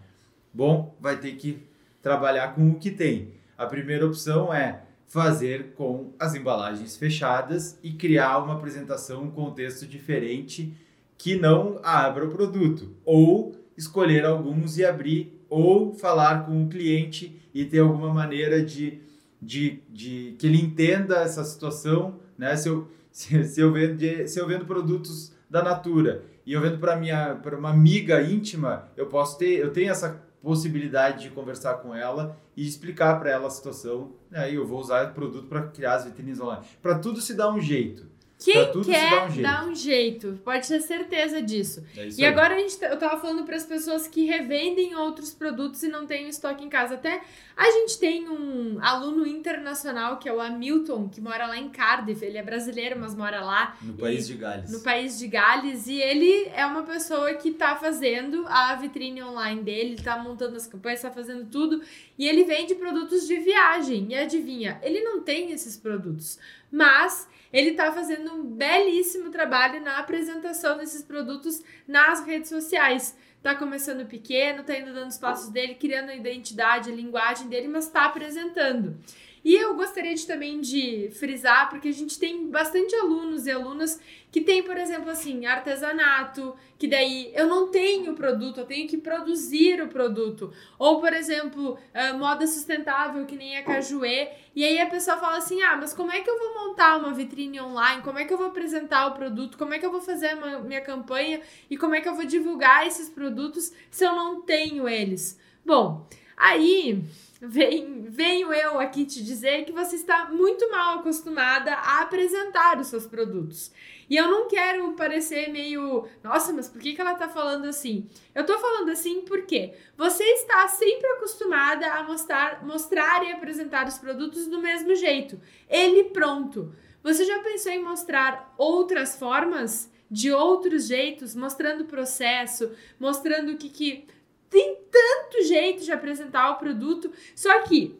[0.52, 1.64] Bom, vai ter que
[2.06, 3.30] trabalhar com o que tem.
[3.58, 9.88] A primeira opção é fazer com as embalagens fechadas e criar uma apresentação, um contexto
[9.88, 10.72] diferente
[11.18, 12.96] que não abra o produto.
[13.04, 19.00] Ou escolher alguns e abrir, ou falar com o cliente e ter alguma maneira de,
[19.42, 22.20] de, de que ele entenda essa situação.
[22.38, 22.56] Né?
[22.56, 26.78] Se, eu, se, se, eu vendo, se eu vendo produtos da Natura e eu vendo
[26.78, 31.74] para minha para uma amiga íntima, eu posso ter, eu tenho essa possibilidade de conversar
[31.80, 34.12] com ela e explicar para ela a situação.
[34.32, 36.64] Aí eu vou usar o produto para criar as vitrines online.
[36.84, 38.06] Para tudo se dá um jeito.
[38.38, 41.82] Quem quer um dar um jeito, pode ter certeza disso.
[41.96, 42.26] É e aí.
[42.26, 45.88] agora a gente, tá, eu tava falando para as pessoas que revendem outros produtos e
[45.88, 46.96] não têm estoque em casa.
[46.96, 47.22] Até
[47.56, 52.24] a gente tem um aluno internacional que é o Hamilton, que mora lá em Cardiff.
[52.26, 53.78] Ele é brasileiro, mas mora lá.
[53.82, 54.72] No país de Gales.
[54.72, 55.88] No país de Gales.
[55.88, 60.68] E ele é uma pessoa que tá fazendo a vitrine online dele, tá montando as
[60.68, 61.82] campanhas, tá fazendo tudo.
[62.20, 64.08] E ele vende produtos de viagem.
[64.10, 66.38] E adivinha, ele não tem esses produtos.
[66.70, 73.18] Mas ele está fazendo um belíssimo trabalho na apresentação desses produtos nas redes sociais.
[73.42, 77.70] Tá começando pequeno, tá indo dando os passos dele, criando a identidade, a linguagem dele,
[77.70, 78.98] mas está apresentando.
[79.46, 84.02] E eu gostaria de, também de frisar, porque a gente tem bastante alunos e alunas
[84.32, 88.98] que tem, por exemplo, assim, artesanato, que daí eu não tenho produto, eu tenho que
[88.98, 90.52] produzir o produto.
[90.80, 94.30] Ou, por exemplo, uh, moda sustentável, que nem a Cajuê.
[94.56, 97.14] E aí a pessoa fala assim: ah, mas como é que eu vou montar uma
[97.14, 98.02] vitrine online?
[98.02, 99.60] Como é que eu vou apresentar o produto?
[99.60, 101.40] Como é que eu vou fazer a minha campanha?
[101.70, 105.40] E como é que eu vou divulgar esses produtos se eu não tenho eles?
[105.64, 107.06] Bom, aí
[107.42, 112.88] vem, venho eu aqui te dizer que você está muito mal acostumada a apresentar os
[112.88, 113.72] seus produtos.
[114.10, 118.08] E eu não quero parecer meio, nossa, mas por que, que ela tá falando assim?
[118.34, 123.98] Eu tô falando assim porque você está sempre acostumada a mostrar, mostrar e apresentar os
[123.98, 125.40] produtos do mesmo jeito.
[125.68, 126.74] Ele pronto.
[127.04, 129.94] Você já pensou em mostrar outras formas?
[130.10, 134.06] De outros jeitos, mostrando o processo, mostrando o que, que
[134.50, 138.00] tem tanto jeito de apresentar o produto, só que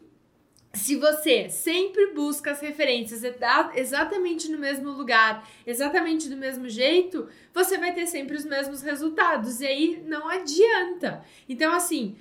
[0.76, 3.22] se você sempre busca as referências
[3.74, 9.60] exatamente no mesmo lugar, exatamente do mesmo jeito, você vai ter sempre os mesmos resultados.
[9.60, 11.24] E aí não adianta.
[11.48, 12.16] Então, assim,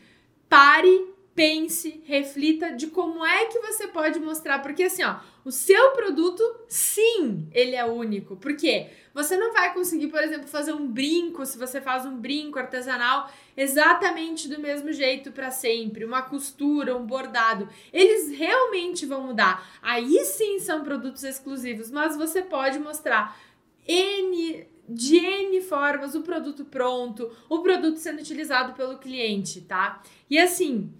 [0.48, 4.60] pare, pense, reflita de como é que você pode mostrar.
[4.60, 8.36] Porque, assim, ó, o seu produto, sim, ele é único.
[8.36, 8.90] Por quê?
[9.14, 13.32] Você não vai conseguir, por exemplo, fazer um brinco, se você faz um brinco artesanal,
[13.56, 17.70] exatamente do mesmo jeito para sempre, uma costura, um bordado.
[17.94, 19.70] Eles realmente vão mudar.
[19.84, 23.40] Aí sim são produtos exclusivos, mas você pode mostrar
[23.88, 30.02] N de N formas o produto pronto, o produto sendo utilizado pelo cliente, tá?
[30.28, 30.92] E assim,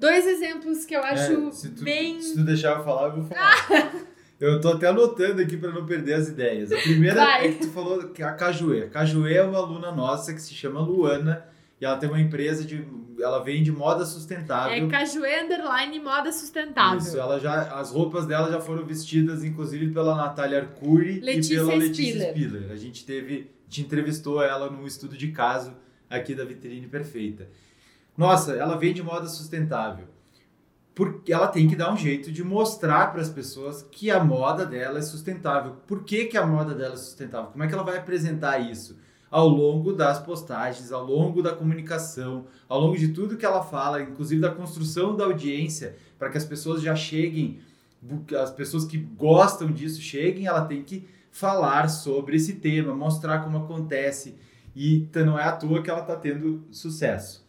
[0.00, 2.20] dois exemplos que eu é, acho é, se tu, bem.
[2.20, 3.92] Se tu deixar eu falar, eu vou falar.
[4.40, 6.72] Eu tô até anotando aqui para não perder as ideias.
[6.72, 7.46] A primeira Vai.
[7.46, 8.84] é que tu falou que a Cajuê.
[8.84, 11.44] A Cajuê é uma aluna nossa que se chama Luana
[11.78, 12.82] e ela tem uma empresa de.
[13.20, 14.72] Ela vende moda sustentável.
[14.72, 16.96] É Cajuê Underline Moda Sustentável.
[17.00, 21.56] Isso, ela já, as roupas dela já foram vestidas, inclusive, pela Natália Arcuri Letícia e
[21.58, 22.30] pela Letícia Spiller.
[22.30, 22.72] Spiller.
[22.72, 23.50] A gente teve.
[23.68, 25.76] Gente entrevistou ela num estudo de caso
[26.08, 27.46] aqui da Vitrine Perfeita.
[28.20, 30.04] Nossa, ela vende moda sustentável
[30.94, 34.66] porque ela tem que dar um jeito de mostrar para as pessoas que a moda
[34.66, 35.76] dela é sustentável.
[35.86, 37.50] Por que, que a moda dela é sustentável?
[37.50, 38.98] Como é que ela vai apresentar isso?
[39.30, 44.02] Ao longo das postagens, ao longo da comunicação, ao longo de tudo que ela fala,
[44.02, 47.60] inclusive da construção da audiência, para que as pessoas já cheguem,
[48.38, 53.56] as pessoas que gostam disso cheguem, ela tem que falar sobre esse tema, mostrar como
[53.56, 54.34] acontece.
[54.76, 57.39] E não é à toa que ela está tendo sucesso.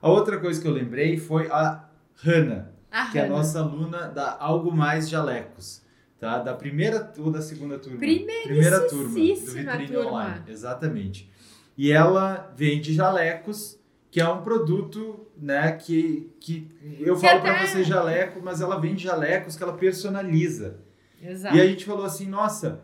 [0.00, 1.84] A outra coisa que eu lembrei foi a
[2.24, 2.72] Hanna,
[3.12, 5.82] que é a nossa aluna da Algo Mais Jalecos.
[6.18, 6.38] Tá?
[6.38, 7.98] Da primeira ou da segunda turma?
[7.98, 10.10] Primeira turma do Vitrine turma.
[10.10, 10.42] Online.
[10.48, 11.30] Exatamente.
[11.78, 17.54] E ela vende jalecos, que é um produto né, que, que eu que falo até...
[17.54, 20.76] para você jaleco, mas ela vende jalecos que ela personaliza.
[21.22, 21.56] Exato.
[21.56, 22.82] E a gente falou assim, nossa,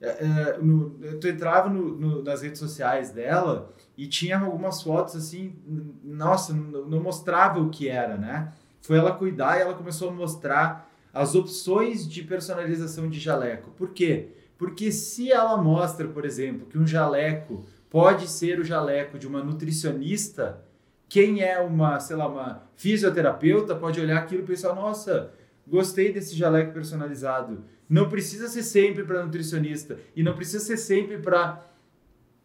[0.00, 5.16] é, é, no, tu entrava no, no, nas redes sociais dela e tinha algumas fotos
[5.16, 5.54] assim,
[6.02, 8.52] nossa, não, não mostrava o que era, né?
[8.84, 13.70] foi ela cuidar e ela começou a mostrar as opções de personalização de jaleco.
[13.70, 14.28] Por quê?
[14.58, 19.42] Porque se ela mostra, por exemplo, que um jaleco pode ser o jaleco de uma
[19.42, 20.62] nutricionista,
[21.08, 25.30] quem é uma, sei lá, uma fisioterapeuta pode olhar aquilo e pensar, nossa,
[25.66, 27.64] gostei desse jaleco personalizado.
[27.88, 31.64] Não precisa ser sempre para nutricionista e não precisa ser sempre para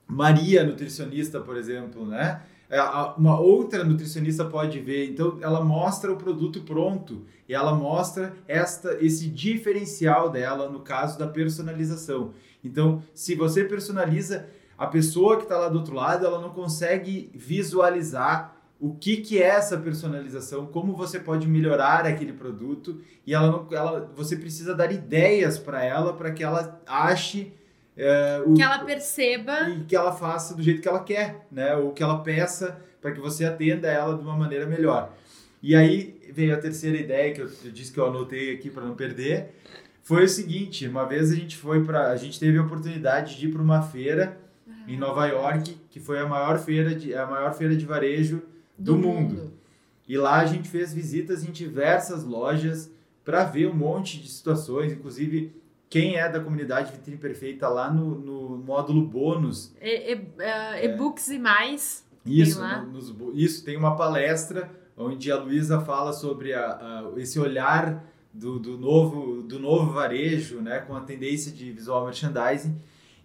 [0.07, 2.41] Maria, nutricionista, por exemplo, né?
[2.69, 2.79] É,
[3.17, 9.03] uma outra nutricionista pode ver, então ela mostra o produto pronto e ela mostra esta,
[9.03, 12.31] esse diferencial dela no caso da personalização.
[12.63, 14.45] Então, se você personaliza,
[14.77, 19.41] a pessoa que está lá do outro lado, ela não consegue visualizar o que, que
[19.41, 24.73] é essa personalização, como você pode melhorar aquele produto e ela não, ela, você precisa
[24.73, 27.51] dar ideias para ela para que ela ache
[27.97, 31.75] é, o, que ela perceba e que ela faça do jeito que ela quer, né?
[31.75, 35.13] Ou que ela peça para que você atenda ela de uma maneira melhor.
[35.61, 38.85] E aí veio a terceira ideia que eu, eu disse que eu anotei aqui para
[38.85, 39.53] não perder.
[40.01, 43.47] Foi o seguinte, uma vez a gente foi para, a gente teve a oportunidade de
[43.47, 44.73] ir para uma feira uhum.
[44.87, 48.41] em Nova York, que foi a maior feira de a maior feira de varejo
[48.79, 49.35] do, do mundo.
[49.35, 49.53] mundo.
[50.07, 52.91] E lá a gente fez visitas em diversas lojas
[53.23, 55.53] para ver um monte de situações, inclusive
[55.87, 59.71] quem é da comunidade Vitrine Perfeita lá no, no módulo bônus.
[59.79, 62.05] É, é, e-books é, e mais.
[62.25, 67.19] Isso, tem no, nos, isso, tem uma palestra onde a Luísa fala sobre a, a,
[67.19, 72.75] esse olhar do, do, novo, do novo varejo, né, com a tendência de visual merchandising.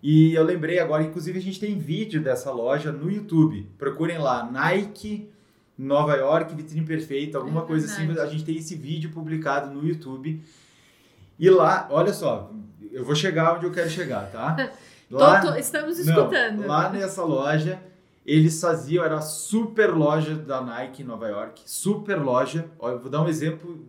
[0.02, 3.66] E eu lembrei agora, inclusive a gente tem vídeo dessa loja no YouTube.
[3.78, 5.28] Procurem lá, Nike
[5.76, 8.10] Nova York, Vitrine Perfeita, alguma é coisa assim.
[8.18, 10.42] A gente tem esse vídeo publicado no YouTube.
[11.38, 12.50] E lá, olha só,
[12.92, 14.70] eu vou chegar onde eu quero chegar, tá?
[15.10, 16.60] Lá, tô, tô, estamos escutando.
[16.60, 17.80] Não, lá nessa loja,
[18.24, 22.66] eles faziam, era a super loja da Nike em Nova York, super loja.
[22.78, 23.84] Olha, eu vou dar um exemplo,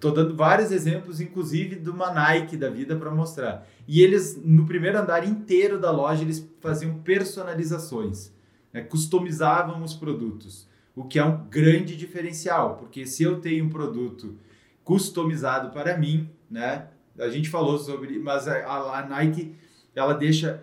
[0.00, 3.66] tô dando vários exemplos, inclusive de uma Nike da vida para mostrar.
[3.86, 8.32] E eles, no primeiro andar inteiro da loja, eles faziam personalizações,
[8.72, 8.82] né?
[8.82, 14.38] customizavam os produtos, o que é um grande diferencial, porque se eu tenho um produto
[14.82, 16.88] customizado para mim, né?
[17.18, 19.54] A gente falou sobre, mas a, a Nike
[19.94, 20.62] ela deixa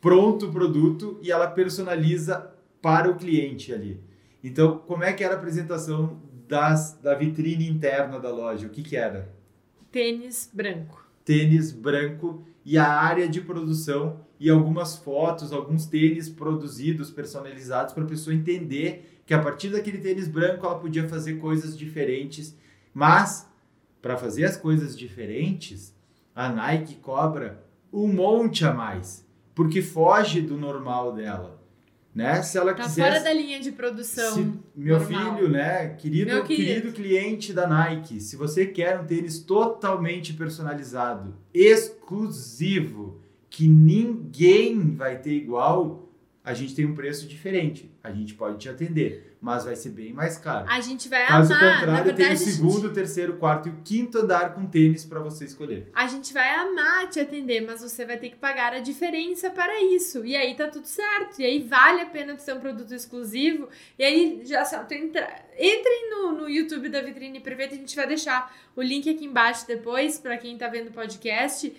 [0.00, 4.00] pronto o produto e ela personaliza para o cliente ali.
[4.42, 8.66] Então, como é que era a apresentação das, da vitrine interna da loja?
[8.66, 9.32] O que, que era?
[9.90, 11.06] Tênis branco.
[11.24, 18.02] Tênis branco e a área de produção e algumas fotos, alguns tênis produzidos, personalizados para
[18.02, 22.54] a pessoa entender que a partir daquele tênis branco ela podia fazer coisas diferentes,
[22.92, 23.50] mas
[24.02, 25.96] para fazer as coisas diferentes,
[26.34, 31.58] a Nike cobra um monte a mais, porque foge do normal dela.
[32.14, 32.42] Né?
[32.42, 34.34] Se ela tá quiser, fora da linha de produção.
[34.34, 35.36] Se, meu normal.
[35.36, 36.68] filho, né, querido, meu querido.
[36.68, 43.18] querido cliente da Nike, se você quer um tênis totalmente personalizado, exclusivo,
[43.48, 46.01] que ninguém vai ter igual,
[46.44, 47.88] a gente tem um preço diferente.
[48.02, 50.66] A gente pode te atender, mas vai ser bem mais caro.
[50.68, 51.60] A gente vai Caso amar.
[51.60, 52.94] Caso contrário, verdade, tem o segundo, gente...
[52.94, 55.88] terceiro, quarto e o quinto andar com tênis para você escolher.
[55.94, 59.82] A gente vai amar te atender, mas você vai ter que pagar a diferença para
[59.84, 60.24] isso.
[60.26, 61.40] E aí tá tudo certo.
[61.40, 63.68] E aí vale a pena ter um produto exclusivo.
[63.96, 65.44] E aí já tu entra...
[65.56, 69.64] entrem no, no YouTube da Vitrine Perfeita, a gente vai deixar o link aqui embaixo
[69.64, 71.72] depois para quem tá vendo o podcast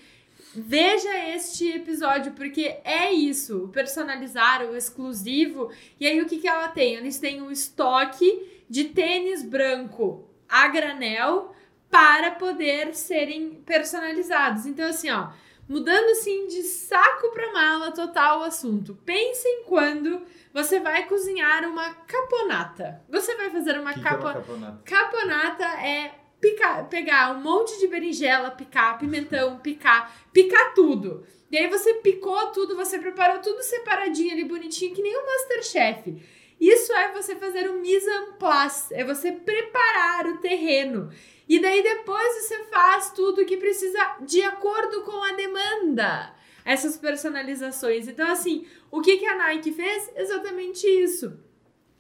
[0.56, 5.72] Veja este episódio, porque é isso, o personalizar, o exclusivo.
[6.00, 6.96] E aí o que, que ela tem?
[6.96, 11.56] Eles têm um estoque de tênis branco a granel
[11.90, 14.66] para poder serem personalizados.
[14.66, 15.30] Então, assim, ó,
[15.68, 18.96] mudando assim de saco para mala total o assunto.
[19.04, 20.22] Pensem quando
[20.54, 23.02] você vai cozinhar uma caponata.
[23.10, 24.22] Você vai fazer uma, que capo...
[24.22, 24.82] que é uma caponata.
[24.86, 31.26] Caponata é picar, pegar um monte de berinjela, picar pimentão, picar, picar tudo.
[31.50, 36.22] E aí você picou tudo, você preparou tudo separadinho ali, bonitinho, que nem um Masterchef.
[36.60, 41.10] Isso é você fazer um mise en place, é você preparar o terreno.
[41.48, 46.36] E daí depois você faz tudo que precisa de acordo com a demanda.
[46.66, 48.08] Essas personalizações.
[48.08, 50.12] Então, assim, o que, que a Nike fez?
[50.16, 51.38] Exatamente isso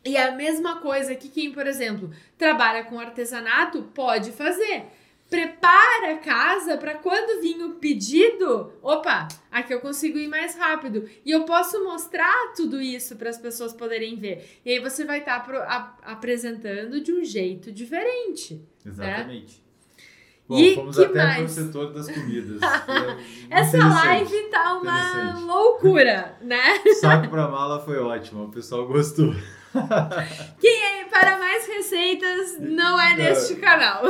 [0.06, 4.86] e a mesma coisa que quem, por exemplo, trabalha com artesanato pode fazer.
[5.30, 11.10] Prepara a casa para quando vir o pedido, opa, aqui eu consigo ir mais rápido.
[11.26, 14.60] E eu posso mostrar tudo isso para as pessoas poderem ver.
[14.64, 18.56] E aí você vai estar tá apresentando de um jeito diferente.
[18.86, 18.92] Né?
[18.92, 19.56] Exatamente.
[19.56, 19.64] Né?
[20.48, 21.54] Bom, e fomos até mais?
[21.54, 22.60] pro setor das comidas.
[23.50, 26.80] É Essa live tá uma loucura, né?
[27.00, 29.34] Saco pra mala foi ótimo, o pessoal gostou.
[30.60, 34.04] Quem é para mais receitas não é neste canal.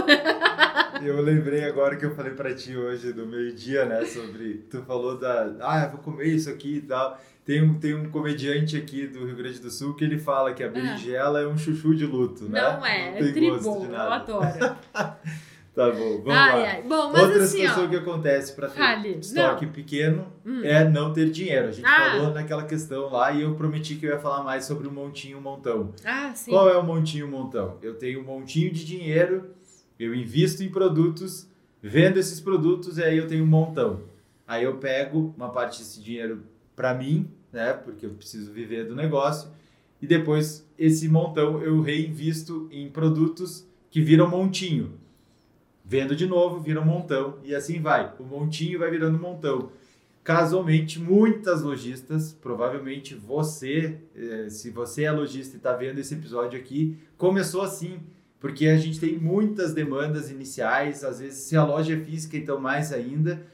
[1.04, 4.04] Eu lembrei agora que eu falei para ti hoje no meio-dia, né?
[4.06, 4.66] Sobre.
[4.70, 5.54] Tu falou da.
[5.62, 7.20] Ah, eu vou comer isso aqui e tal.
[7.46, 10.64] Tem um, tem um comediante aqui do Rio Grande do Sul que ele fala que
[10.64, 10.70] a ah.
[10.70, 12.62] berinjela é um chuchu de luto, né?
[12.62, 14.78] Não é, não é tribom, eu adoro.
[15.76, 16.68] Tá bom, vamos Ai, lá.
[16.70, 16.82] ai.
[16.84, 17.88] Bom, mas Outra assim, situação ó.
[17.90, 19.18] que acontece para ter Fale.
[19.20, 20.62] estoque pequeno Hum.
[20.64, 21.70] é não ter dinheiro.
[21.70, 22.12] A gente Ah.
[22.12, 25.42] falou naquela questão lá e eu prometi que eu ia falar mais sobre o montinho
[25.42, 25.92] montão.
[26.06, 26.52] Ah, sim.
[26.52, 27.78] Qual é o montinho montão?
[27.82, 29.50] Eu tenho um montinho de dinheiro,
[30.00, 31.48] eu invisto em produtos,
[31.82, 34.02] vendo esses produtos e aí eu tenho um montão.
[34.48, 36.44] Aí eu pego uma parte desse dinheiro
[36.76, 37.74] para mim, né?
[37.74, 39.50] Porque eu preciso viver do negócio.
[40.00, 45.02] E depois esse montão eu reinvisto em produtos que viram montinho.
[45.86, 48.14] Vendo de novo, vira um montão e assim vai.
[48.20, 49.72] O montinho vai virando montão.
[50.24, 56.58] Casualmente, muitas lojistas, provavelmente você, eh, se você é lojista e está vendo esse episódio
[56.58, 58.00] aqui, começou assim,
[58.40, 62.58] porque a gente tem muitas demandas iniciais, às vezes se a loja é física, então
[62.58, 63.46] mais ainda,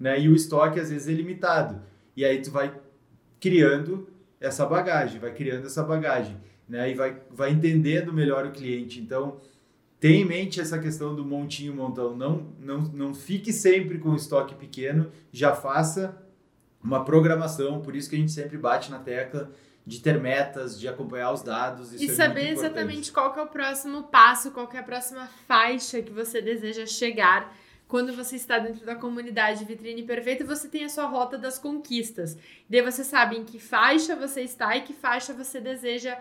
[0.00, 0.20] né?
[0.20, 1.80] E o estoque às vezes é limitado.
[2.16, 2.74] E aí tu vai
[3.40, 4.08] criando
[4.40, 6.36] essa bagagem, vai criando essa bagagem,
[6.68, 6.90] né?
[6.90, 9.00] E vai, vai entendendo melhor o cliente.
[9.00, 9.40] Então,
[10.00, 12.16] tenha em mente essa questão do montinho montão.
[12.16, 16.22] Não, não, não fique sempre com estoque pequeno, já faça
[16.82, 19.50] uma programação, por isso que a gente sempre bate na tecla
[19.86, 21.92] de ter metas, de acompanhar os dados.
[21.92, 26.12] E é saber exatamente qual é o próximo passo, qual é a próxima faixa que
[26.12, 27.56] você deseja chegar.
[27.86, 32.36] Quando você está dentro da comunidade Vitrine Perfeita, você tem a sua rota das conquistas.
[32.68, 36.18] Daí você sabe em que faixa você está e que faixa você deseja.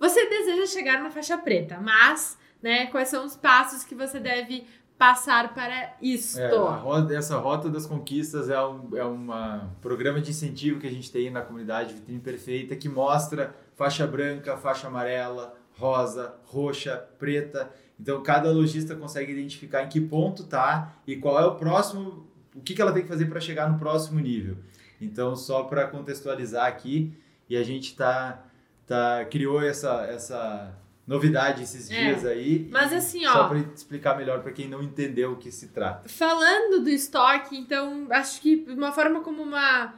[0.00, 4.66] Você deseja chegar na faixa preta, mas, né, quais são os passos que você deve
[4.98, 6.38] passar para isto?
[6.38, 10.86] É, a roda- essa Rota das Conquistas é um é uma programa de incentivo que
[10.86, 16.96] a gente tem na comunidade Vitrine Perfeita que mostra faixa branca, faixa amarela, rosa, roxa,
[17.18, 17.68] preta.
[17.98, 22.60] Então cada lojista consegue identificar em que ponto tá e qual é o próximo, o
[22.60, 24.56] que, que ela tem que fazer para chegar no próximo nível.
[25.00, 27.12] Então só para contextualizar aqui
[27.48, 28.44] e a gente tá
[28.86, 32.68] tá criou essa essa novidade esses É, dias aí.
[32.70, 33.48] mas assim, só ó.
[33.48, 36.08] para explicar melhor para quem não entendeu o que se trata.
[36.08, 39.94] Falando do estoque, então, acho que uma forma como uma,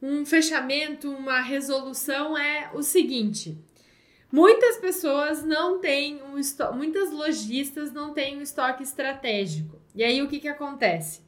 [0.00, 3.58] um fechamento, uma resolução é o seguinte.
[4.30, 9.80] Muitas pessoas não têm um estoque, muitas lojistas não têm um estoque estratégico.
[9.94, 11.22] E aí o que, que acontece?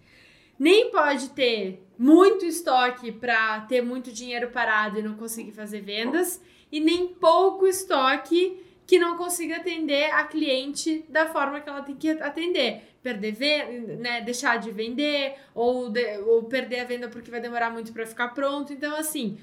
[0.59, 6.41] Nem pode ter muito estoque para ter muito dinheiro parado e não conseguir fazer vendas,
[6.71, 11.95] e nem pouco estoque que não consiga atender a cliente da forma que ela tem
[11.95, 12.82] que atender.
[13.01, 13.68] Perder
[14.01, 18.05] né, deixar de vender, ou, de- ou perder a venda porque vai demorar muito para
[18.05, 18.72] ficar pronto.
[18.72, 19.38] Então, assim,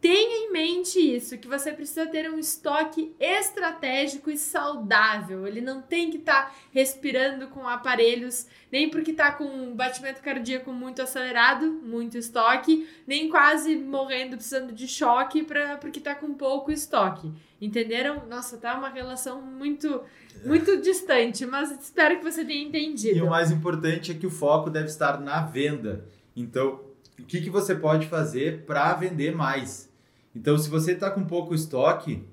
[0.00, 5.46] tenha em mente isso, que você precisa ter um estoque estratégico e saudável.
[5.46, 10.72] Ele não tem que estar respirando com aparelhos, nem porque está com um batimento cardíaco
[10.72, 16.72] muito acelerado, muito estoque, nem quase morrendo, precisando de choque pra, porque está com pouco
[16.72, 17.30] estoque.
[17.60, 18.26] Entenderam?
[18.26, 20.00] Nossa, tá uma relação muito,
[20.46, 23.18] muito distante, mas espero que você tenha entendido.
[23.18, 26.06] E o mais importante é que o foco deve estar na venda.
[26.34, 26.80] Então,
[27.18, 29.89] o que, que você pode fazer para vender mais?
[30.34, 32.24] Então, se você está com pouco estoque,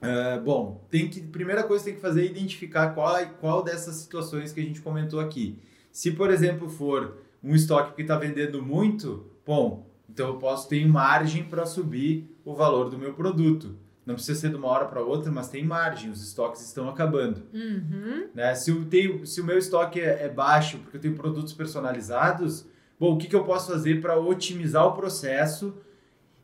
[0.00, 3.96] é, bom, tem que primeira coisa que tem que fazer é identificar qual, qual dessas
[3.96, 5.58] situações que a gente comentou aqui.
[5.92, 10.86] Se, por exemplo, for um estoque que está vendendo muito, bom, então eu posso ter
[10.86, 13.76] margem para subir o valor do meu produto.
[14.04, 17.42] Não precisa ser de uma hora para outra, mas tem margem, os estoques estão acabando.
[17.52, 18.28] Uhum.
[18.34, 18.54] Né?
[18.56, 22.66] Se, eu tenho, se o meu estoque é, é baixo, porque eu tenho produtos personalizados,
[22.98, 25.76] bom, o que, que eu posso fazer para otimizar o processo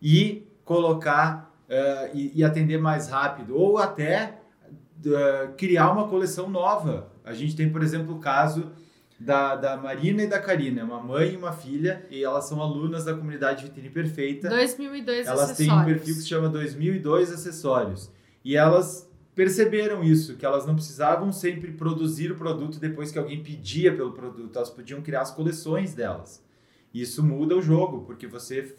[0.00, 3.56] e colocar eh, e, e atender mais rápido?
[3.56, 4.38] Ou até
[5.04, 7.10] eh, criar uma coleção nova.
[7.24, 8.70] A gente tem, por exemplo, o caso
[9.18, 13.06] da, da Marina e da Karina, uma mãe e uma filha, e elas são alunas
[13.06, 14.50] da comunidade Vitrine Perfeita.
[14.50, 18.10] 2002 Elas têm um perfil que se chama 2002 Acessórios.
[18.44, 23.42] E elas perceberam isso, que elas não precisavam sempre produzir o produto depois que alguém
[23.42, 26.44] pedia pelo produto, elas podiam criar as coleções delas.
[26.92, 28.74] Isso muda o jogo, porque você,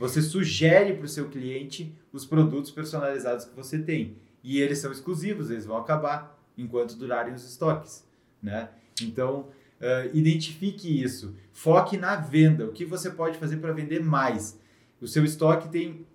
[0.00, 4.16] você sugere para o seu cliente os produtos personalizados que você tem.
[4.42, 8.08] E eles são exclusivos, eles vão acabar enquanto durarem os estoques.
[8.42, 8.70] Né?
[9.02, 9.48] Então,
[9.78, 11.36] eh, identifique isso.
[11.52, 12.64] Foque na venda.
[12.64, 14.58] O que você pode fazer para vender mais?
[15.02, 16.06] O seu estoque tem,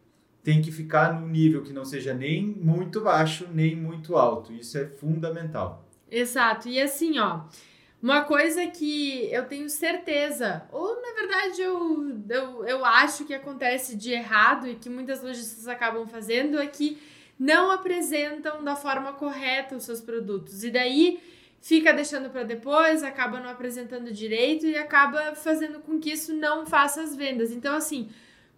[0.43, 4.51] tem que ficar num nível que não seja nem muito baixo, nem muito alto.
[4.51, 5.87] Isso é fundamental.
[6.09, 6.67] Exato.
[6.67, 7.41] E assim, ó,
[8.01, 13.95] uma coisa que eu tenho certeza, ou na verdade eu, eu, eu acho que acontece
[13.95, 16.99] de errado e que muitas lojistas acabam fazendo é que
[17.39, 20.63] não apresentam da forma correta os seus produtos.
[20.63, 21.19] E daí
[21.61, 26.65] fica deixando para depois, acaba não apresentando direito e acaba fazendo com que isso não
[26.65, 27.51] faça as vendas.
[27.51, 28.09] Então, assim,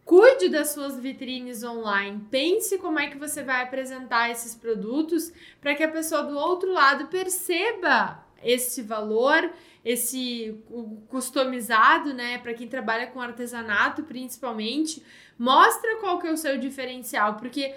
[0.04, 5.32] cuide das suas vitrines online, pense como é que você vai apresentar esses produtos
[5.62, 9.52] para que a pessoa do outro lado perceba esse valor,
[9.84, 10.62] esse
[11.08, 15.04] customizado, né, para quem trabalha com artesanato principalmente,
[15.38, 17.74] mostra qual que é o seu diferencial, porque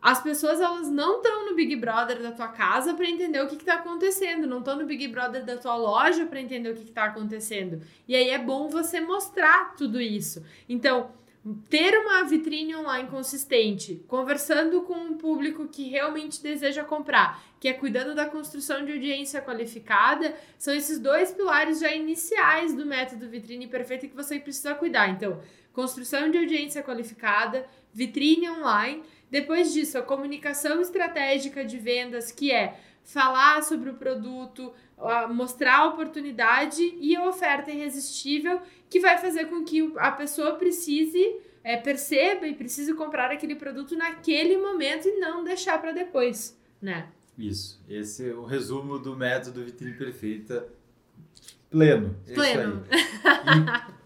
[0.00, 3.56] as pessoas elas não estão no Big Brother da tua casa para entender o que
[3.56, 7.04] está acontecendo, não estão no Big Brother da tua loja para entender o que está
[7.04, 7.82] acontecendo.
[8.08, 10.42] E aí é bom você mostrar tudo isso.
[10.66, 11.10] Então,
[11.70, 17.72] ter uma vitrine online consistente, conversando com um público que realmente deseja comprar, que é
[17.72, 23.66] cuidando da construção de audiência qualificada, são esses dois pilares já iniciais do método vitrine
[23.66, 25.08] perfeita que você precisa cuidar.
[25.08, 25.40] Então,
[25.72, 32.78] construção de audiência qualificada, vitrine online, depois disso, a comunicação estratégica de vendas, que é
[33.02, 34.74] falar sobre o produto,
[35.30, 38.60] mostrar a oportunidade e a oferta irresistível
[38.90, 43.96] que vai fazer com que a pessoa precise é, perceba e precise comprar aquele produto
[43.96, 47.08] naquele momento e não deixar para depois, né?
[47.38, 47.80] Isso.
[47.88, 50.68] Esse é o resumo do método vitrine perfeita
[51.70, 52.16] pleno.
[52.26, 52.84] É pleno.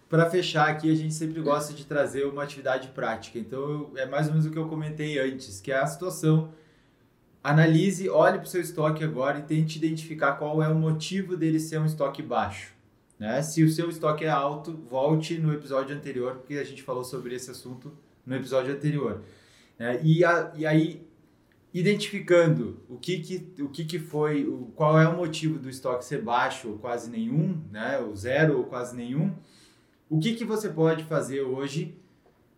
[0.09, 3.39] para fechar aqui, a gente sempre gosta de trazer uma atividade prática.
[3.39, 6.53] Então, é mais ou menos o que eu comentei antes, que é a situação
[7.43, 11.59] analise, olhe para o seu estoque agora e tente identificar qual é o motivo dele
[11.59, 12.74] ser um estoque baixo.
[13.25, 13.41] Né?
[13.41, 17.35] Se o seu estoque é alto, volte no episódio anterior, porque a gente falou sobre
[17.35, 17.91] esse assunto
[18.27, 19.23] no episódio anterior.
[19.79, 19.99] Né?
[20.03, 21.07] E, a, e aí,
[21.73, 26.05] identificando o que, que, o que, que foi, o, qual é o motivo do estoque
[26.05, 27.99] ser baixo ou quase nenhum, né?
[27.99, 29.33] o zero ou quase nenhum,
[30.11, 31.97] o que, que você pode fazer hoje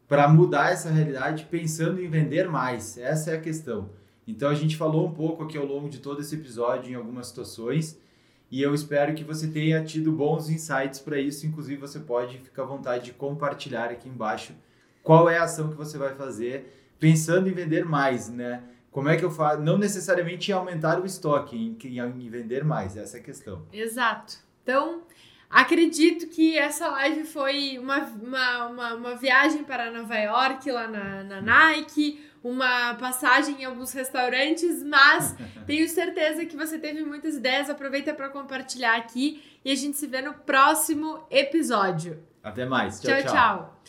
[0.09, 2.99] para mudar essa realidade pensando em vender mais?
[2.99, 3.91] Essa é a questão.
[4.27, 7.29] Então a gente falou um pouco aqui ao longo de todo esse episódio em algumas
[7.29, 8.05] situações
[8.51, 11.47] e eu espero que você tenha tido bons insights para isso.
[11.47, 14.55] Inclusive, você pode ficar à vontade de compartilhar aqui embaixo
[15.03, 18.63] qual é a ação que você vai fazer pensando em vender mais, né?
[18.91, 19.61] Como é que eu faço?
[19.61, 23.67] Não necessariamente em aumentar o estoque, em, em vender mais, essa é a questão.
[23.73, 24.39] Exato.
[24.63, 25.03] Então,
[25.51, 31.23] acredito que essa live foi uma, uma, uma, uma viagem para Nova York, lá na,
[31.25, 35.35] na Nike, uma passagem em alguns restaurantes, mas
[35.67, 37.69] tenho certeza que você teve muitas ideias.
[37.69, 42.23] Aproveita para compartilhar aqui e a gente se vê no próximo episódio.
[42.43, 43.01] Até mais.
[43.01, 43.23] tchau.
[43.23, 43.33] tchau.
[43.33, 43.83] tchau.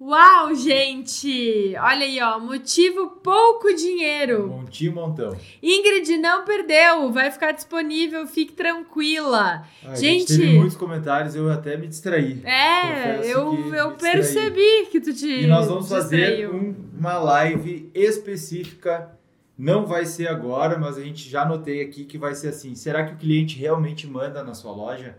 [0.00, 1.72] Uau, gente!
[1.78, 2.40] Olha aí, ó.
[2.40, 4.48] Motivo pouco dinheiro.
[4.48, 5.36] Montinho montão.
[5.62, 9.64] Ingrid não perdeu, vai ficar disponível, fique tranquila.
[9.84, 12.42] Ai, gente, gente, teve muitos comentários, eu até me distraí.
[12.44, 15.44] É, eu, eu percebi que tu te.
[15.44, 19.16] E nós vamos fazer um, uma live específica.
[19.56, 22.74] Não vai ser agora, mas a gente já anotei aqui que vai ser assim.
[22.74, 25.16] Será que o cliente realmente manda na sua loja?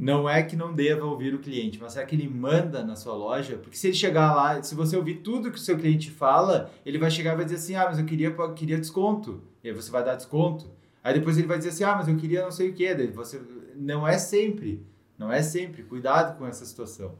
[0.00, 3.14] Não é que não deva ouvir o cliente, mas é que ele manda na sua
[3.14, 6.72] loja, porque se ele chegar lá, se você ouvir tudo que o seu cliente fala,
[6.86, 9.74] ele vai chegar e vai dizer assim, ah, mas eu queria, queria desconto, e aí
[9.74, 10.70] você vai dar desconto.
[11.04, 13.42] Aí depois ele vai dizer assim, ah, mas eu queria não sei o que, você
[13.76, 14.82] não é sempre,
[15.18, 17.14] não é sempre, cuidado com essa situação.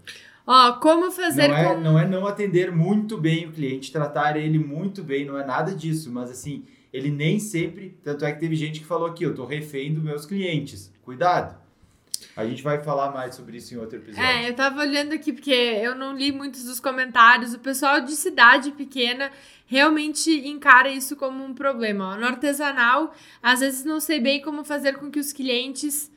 [0.47, 1.81] Ó, como fazer não é, com...
[1.81, 5.75] não é não atender muito bem o cliente, tratar ele muito bem, não é nada
[5.75, 9.35] disso, mas assim, ele nem sempre, tanto é que teve gente que falou aqui, eu
[9.35, 11.61] tô refém dos meus clientes, cuidado.
[12.37, 14.25] A gente vai falar mais sobre isso em outro episódio.
[14.25, 17.55] É, eu tava olhando aqui porque eu não li muitos dos comentários.
[17.55, 19.31] O pessoal de cidade pequena
[19.67, 22.17] realmente encara isso como um problema.
[22.17, 26.11] No artesanal, às vezes não sei bem como fazer com que os clientes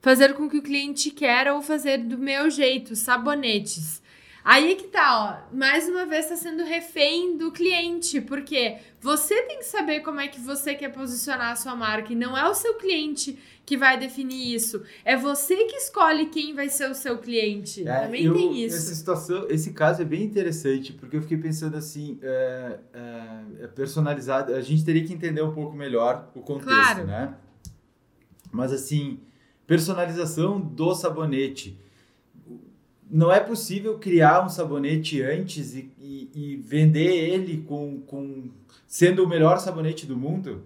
[0.00, 4.00] fazer com que o cliente queira ou fazer do meu jeito, sabonetes.
[4.48, 5.54] Aí que tá, ó.
[5.54, 10.28] Mais uma vez tá sendo refém do cliente, porque você tem que saber como é
[10.28, 13.98] que você quer posicionar a sua marca e não é o seu cliente que vai
[13.98, 14.82] definir isso.
[15.04, 17.86] É você que escolhe quem vai ser o seu cliente.
[17.86, 18.74] É, Também eu, tem isso.
[18.74, 23.66] Essa situação, esse caso é bem interessante, porque eu fiquei pensando assim, é, é, é
[23.66, 24.54] personalizado.
[24.54, 27.06] A gente teria que entender um pouco melhor o contexto, claro.
[27.06, 27.34] né?
[28.50, 29.20] Mas assim,
[29.66, 31.78] personalização do sabonete
[33.10, 38.50] não é possível criar um sabonete antes e, e, e, vender ele com, com
[38.86, 40.64] sendo o melhor sabonete do mundo,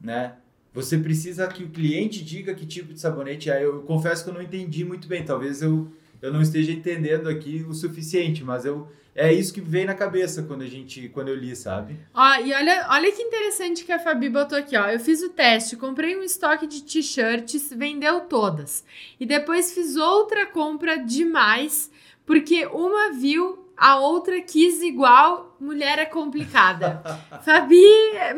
[0.00, 0.36] né?
[0.72, 3.64] Você precisa que o cliente diga que tipo de sabonete é.
[3.64, 5.24] Eu confesso que eu não entendi muito bem.
[5.24, 5.88] Talvez eu,
[6.24, 10.42] eu não esteja entendendo aqui o suficiente, mas eu é isso que veio na cabeça
[10.42, 11.98] quando a gente quando eu li, sabe?
[12.14, 14.88] Ó, e olha, olha que interessante que a Fabi botou aqui, ó.
[14.88, 18.82] Eu fiz o teste, comprei um estoque de t-shirts, vendeu todas.
[19.20, 21.90] E depois fiz outra compra demais,
[22.24, 27.02] porque uma viu a outra quis igual, mulher é complicada.
[27.44, 27.84] Fabi,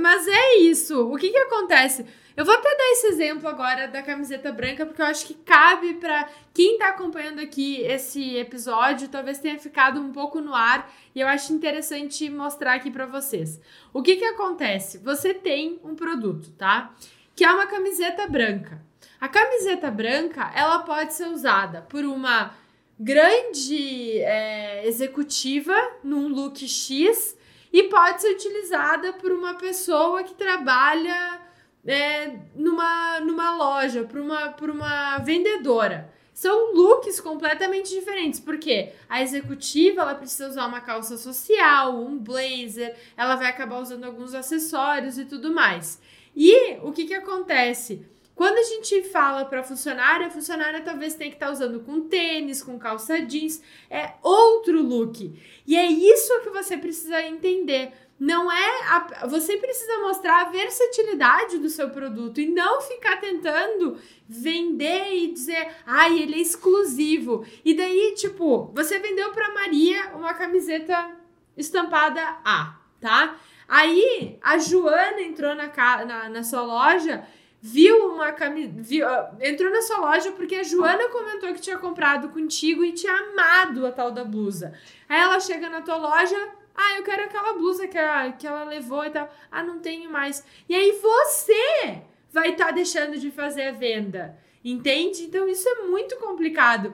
[0.00, 1.08] mas é isso.
[1.08, 2.04] O que que acontece?
[2.36, 5.94] Eu vou até dar esse exemplo agora da camiseta branca, porque eu acho que cabe
[5.94, 11.20] para quem tá acompanhando aqui esse episódio, talvez tenha ficado um pouco no ar, e
[11.20, 13.58] eu acho interessante mostrar aqui para vocês.
[13.92, 14.98] O que que acontece?
[14.98, 16.94] Você tem um produto, tá?
[17.36, 18.80] que é uma camiseta branca.
[19.20, 22.54] A camiseta branca, ela pode ser usada por uma
[22.98, 27.36] grande é, executiva num look X
[27.70, 31.45] e pode ser utilizada por uma pessoa que trabalha
[31.86, 36.12] é, numa, numa loja, por uma, uma vendedora.
[36.32, 42.94] São looks completamente diferentes, porque a executiva ela precisa usar uma calça social, um blazer,
[43.16, 45.98] ela vai acabar usando alguns acessórios e tudo mais.
[46.34, 48.04] E o que, que acontece?
[48.34, 52.02] Quando a gente fala para funcionária, a funcionária talvez tenha que estar tá usando com
[52.02, 55.32] tênis, com calça jeans, é outro look.
[55.66, 57.94] E é isso que você precisa entender.
[58.18, 58.82] Não é.
[58.88, 63.98] A, você precisa mostrar a versatilidade do seu produto e não ficar tentando
[64.28, 67.46] vender e dizer, ai, ele é exclusivo.
[67.64, 71.10] E daí, tipo, você vendeu para Maria uma camiseta
[71.56, 73.36] estampada A, tá?
[73.68, 75.70] Aí a Joana entrou na,
[76.04, 77.26] na, na sua loja
[77.60, 79.36] viu uma camiseta.
[79.40, 83.84] Entrou na sua loja porque a Joana comentou que tinha comprado contigo e tinha amado
[83.86, 84.72] a tal da blusa.
[85.08, 86.36] Aí ela chega na tua loja.
[86.76, 89.32] Ah, eu quero aquela blusa que, a, que ela levou e tal.
[89.50, 90.44] Ah, não tenho mais.
[90.68, 94.38] E aí você vai estar tá deixando de fazer a venda.
[94.62, 95.22] Entende?
[95.22, 96.92] Então isso é muito complicado.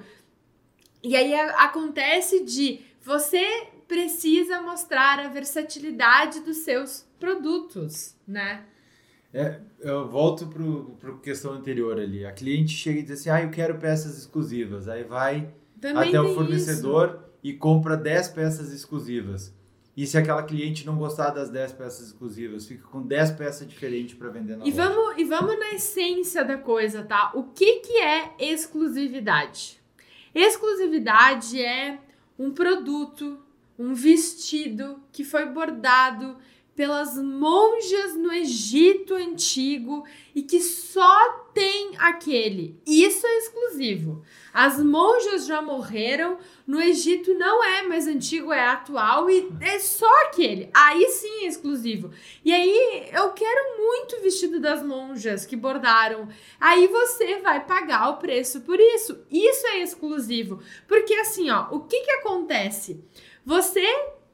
[1.03, 8.65] E aí acontece de você precisa mostrar a versatilidade dos seus produtos, né?
[9.35, 12.25] É, eu volto para a questão anterior ali.
[12.25, 14.89] A cliente chega e diz assim: ah, eu quero peças exclusivas.
[14.89, 17.33] Aí vai Também até o fornecedor isso.
[17.43, 19.53] e compra 10 peças exclusivas.
[19.97, 24.15] E se aquela cliente não gostar das 10 peças exclusivas, fica com 10 peças diferentes
[24.15, 24.89] para vender na e loja.
[24.89, 27.31] Vamos, e vamos na essência da coisa, tá?
[27.35, 29.79] O que, que é exclusividade?
[30.35, 31.99] Exclusividade é
[32.39, 33.39] um produto,
[33.79, 36.39] um vestido que foi bordado
[36.75, 40.05] pelas monjas no Egito antigo
[40.35, 42.81] e que só tem aquele.
[42.87, 44.23] Isso é exclusivo.
[44.55, 50.09] As monjas já morreram, no Egito não é mais antigo, é atual e é só
[50.25, 50.71] aquele.
[50.73, 52.11] Aí sim é exclusivo.
[52.43, 56.29] E aí eu quero muito o vestido das monjas que bordaram.
[56.59, 59.23] Aí você vai pagar o preço por isso.
[59.31, 60.63] Isso é exclusivo.
[60.89, 63.05] Porque assim, ó, o que que acontece?
[63.45, 63.87] Você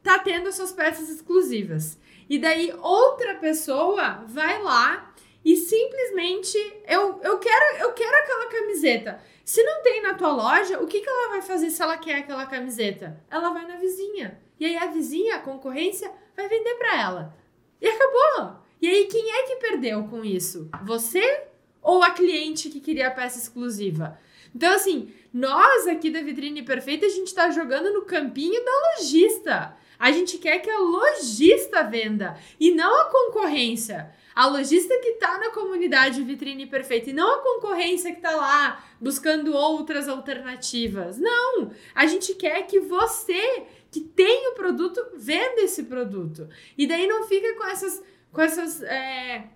[0.03, 1.99] tá tendo suas peças exclusivas.
[2.29, 5.14] E daí outra pessoa vai lá
[5.45, 9.20] e simplesmente eu, eu quero eu quero aquela camiseta.
[9.45, 12.16] Se não tem na tua loja, o que, que ela vai fazer se ela quer
[12.16, 13.18] aquela camiseta?
[13.31, 14.39] Ela vai na vizinha.
[14.61, 17.35] E aí a vizinha, a concorrência, vai vender para ela.
[17.81, 18.57] E acabou.
[18.81, 20.68] E aí quem é que perdeu com isso?
[20.85, 21.45] Você
[21.81, 24.18] ou a cliente que queria a peça exclusiva?
[24.55, 29.76] Então, assim, nós aqui da Vitrine Perfeita, a gente tá jogando no campinho da lojista.
[29.99, 34.11] A gente quer que a lojista venda e não a concorrência.
[34.34, 38.84] A lojista que está na comunidade Vitrine Perfeita e não a concorrência que está lá
[39.01, 41.18] buscando outras alternativas.
[41.18, 41.72] Não!
[41.94, 46.49] A gente quer que você que tem o produto venda esse produto.
[46.76, 48.03] E daí não fica com essas.
[48.30, 49.49] Com essas é,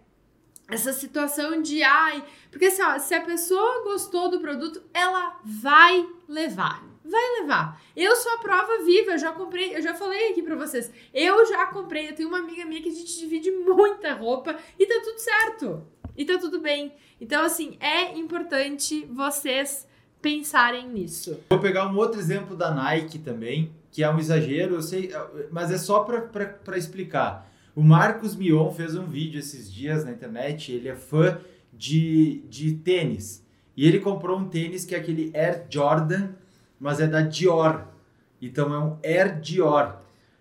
[0.68, 6.08] essa situação de ai, porque assim, ó, se a pessoa gostou do produto, ela vai
[6.26, 7.80] levar vai levar.
[7.96, 10.90] Eu sou a prova viva, eu já comprei, eu já falei aqui pra vocês.
[11.12, 14.86] Eu já comprei, eu tenho uma amiga minha que a gente divide muita roupa e
[14.86, 15.82] tá tudo certo.
[16.16, 16.92] E tá tudo bem.
[17.20, 19.86] Então, assim, é importante vocês
[20.20, 21.40] pensarem nisso.
[21.50, 25.10] Vou pegar um outro exemplo da Nike também, que é um exagero, eu sei,
[25.50, 27.50] mas é só para explicar.
[27.74, 31.40] O Marcos Mion fez um vídeo esses dias na internet, ele é fã
[31.72, 33.44] de, de tênis.
[33.76, 36.30] E ele comprou um tênis que é aquele Air Jordan
[36.82, 37.86] mas é da Dior.
[38.40, 39.98] Então é um Air Dior.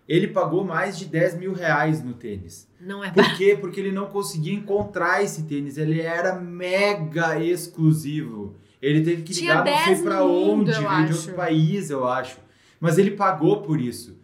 [0.09, 2.67] Ele pagou mais de 10 mil reais no tênis.
[2.81, 3.55] Não é Por quê?
[3.59, 5.77] Porque ele não conseguia encontrar esse tênis.
[5.77, 8.55] Ele era mega exclusivo.
[8.81, 12.39] Ele teve que ligar, não sei pra onde, veio de outro país, eu acho.
[12.79, 14.19] Mas ele pagou por isso.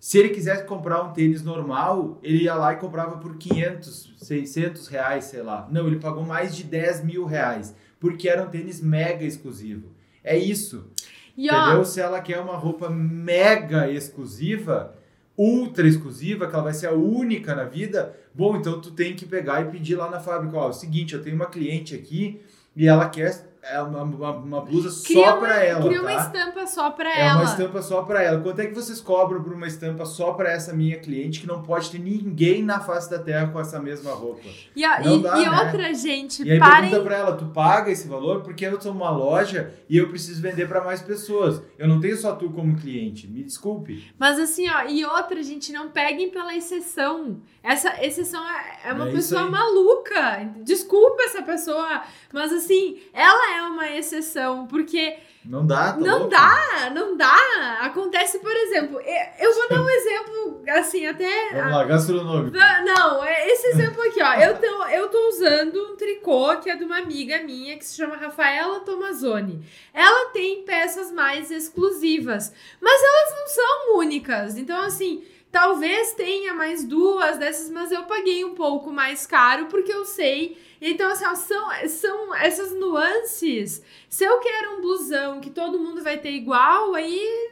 [0.00, 4.88] Se ele quisesse comprar um tênis normal, ele ia lá e comprava por 500, 600
[4.88, 5.68] reais, sei lá.
[5.70, 9.92] Não, ele pagou mais de 10 mil reais, porque era um tênis mega exclusivo.
[10.24, 10.90] É isso.
[11.36, 11.80] E, Entendeu?
[11.80, 14.94] Ó, Se ela quer uma roupa mega exclusiva,
[15.36, 19.26] ultra exclusiva, que ela vai ser a única na vida, bom, então tu tem que
[19.26, 22.40] pegar e pedir lá na fábrica, ó, é o seguinte, eu tenho uma cliente aqui
[22.76, 26.02] e ela quer é uma, uma, uma blusa Cria só uma, pra ela, cria tá?
[26.02, 27.34] uma estampa só pra É ela.
[27.36, 28.40] uma estampa só pra ela.
[28.40, 31.62] Quanto é que vocês cobram por uma estampa só pra essa minha cliente que não
[31.62, 34.48] pode ter ninguém na face da terra com essa mesma roupa?
[34.74, 35.60] E, a- Não e- dá, e né?
[35.64, 36.90] outra, gente, E aí parem.
[36.90, 38.40] pergunta pra ela, tu paga esse valor?
[38.42, 41.62] Porque eu sou uma loja e eu preciso vender pra mais pessoas.
[41.78, 43.28] Eu não tenho só tu como cliente.
[43.28, 44.12] Me desculpe.
[44.18, 47.40] Mas assim, ó, e outra, gente, não peguem pela exceção.
[47.62, 50.50] Essa exceção é, é uma É pessoa maluca.
[50.64, 52.02] Desculpa essa pessoa,
[52.32, 56.30] mas assim, ela é uma exceção, porque Não dá, tá não louco?
[56.30, 57.78] dá, não dá.
[57.82, 59.00] Acontece, por exemplo,
[59.38, 62.56] eu vou dar um exemplo, assim, até Vamos lá, gastronômico.
[62.56, 64.34] Não, Não, é esse exemplo aqui, ó.
[64.34, 67.96] Eu tô, eu tô usando um tricô que é de uma amiga minha que se
[67.96, 69.64] chama Rafaela Tomazoni.
[69.92, 74.56] Ela tem peças mais exclusivas, mas elas não são únicas.
[74.56, 79.92] Então, assim, talvez tenha mais duas dessas, mas eu paguei um pouco mais caro porque
[79.92, 80.56] eu sei.
[80.84, 83.82] Então, assim, ó, são, são essas nuances.
[84.08, 87.50] Se eu quero um blusão que todo mundo vai ter igual, aí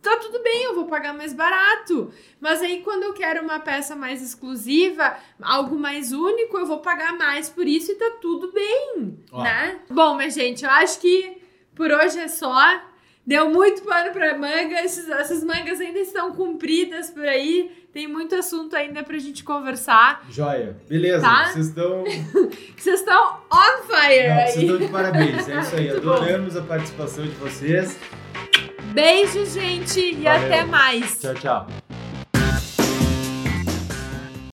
[0.00, 2.12] tá tudo bem, eu vou pagar mais barato.
[2.40, 7.18] Mas aí, quando eu quero uma peça mais exclusiva, algo mais único, eu vou pagar
[7.18, 9.42] mais por isso e tá tudo bem, Ó.
[9.42, 9.80] né?
[9.90, 11.42] Bom, mas gente, eu acho que
[11.74, 12.80] por hoje é só.
[13.26, 17.77] Deu muito pano pra manga, esses- essas mangas ainda estão compridas por aí.
[17.92, 20.26] Tem muito assunto ainda pra gente conversar.
[20.30, 20.76] Joia.
[20.88, 21.22] Beleza.
[21.22, 21.46] Tá?
[21.46, 22.04] Vocês estão.
[22.76, 25.48] Vocês estão on fire vocês estão de parabéns.
[25.48, 25.88] É isso aí.
[25.88, 26.12] Muito bom.
[26.12, 27.98] Adoramos a participação de vocês.
[28.92, 30.46] Beijo, gente, e Valeu.
[30.46, 31.18] até mais.
[31.20, 31.87] Tchau, tchau.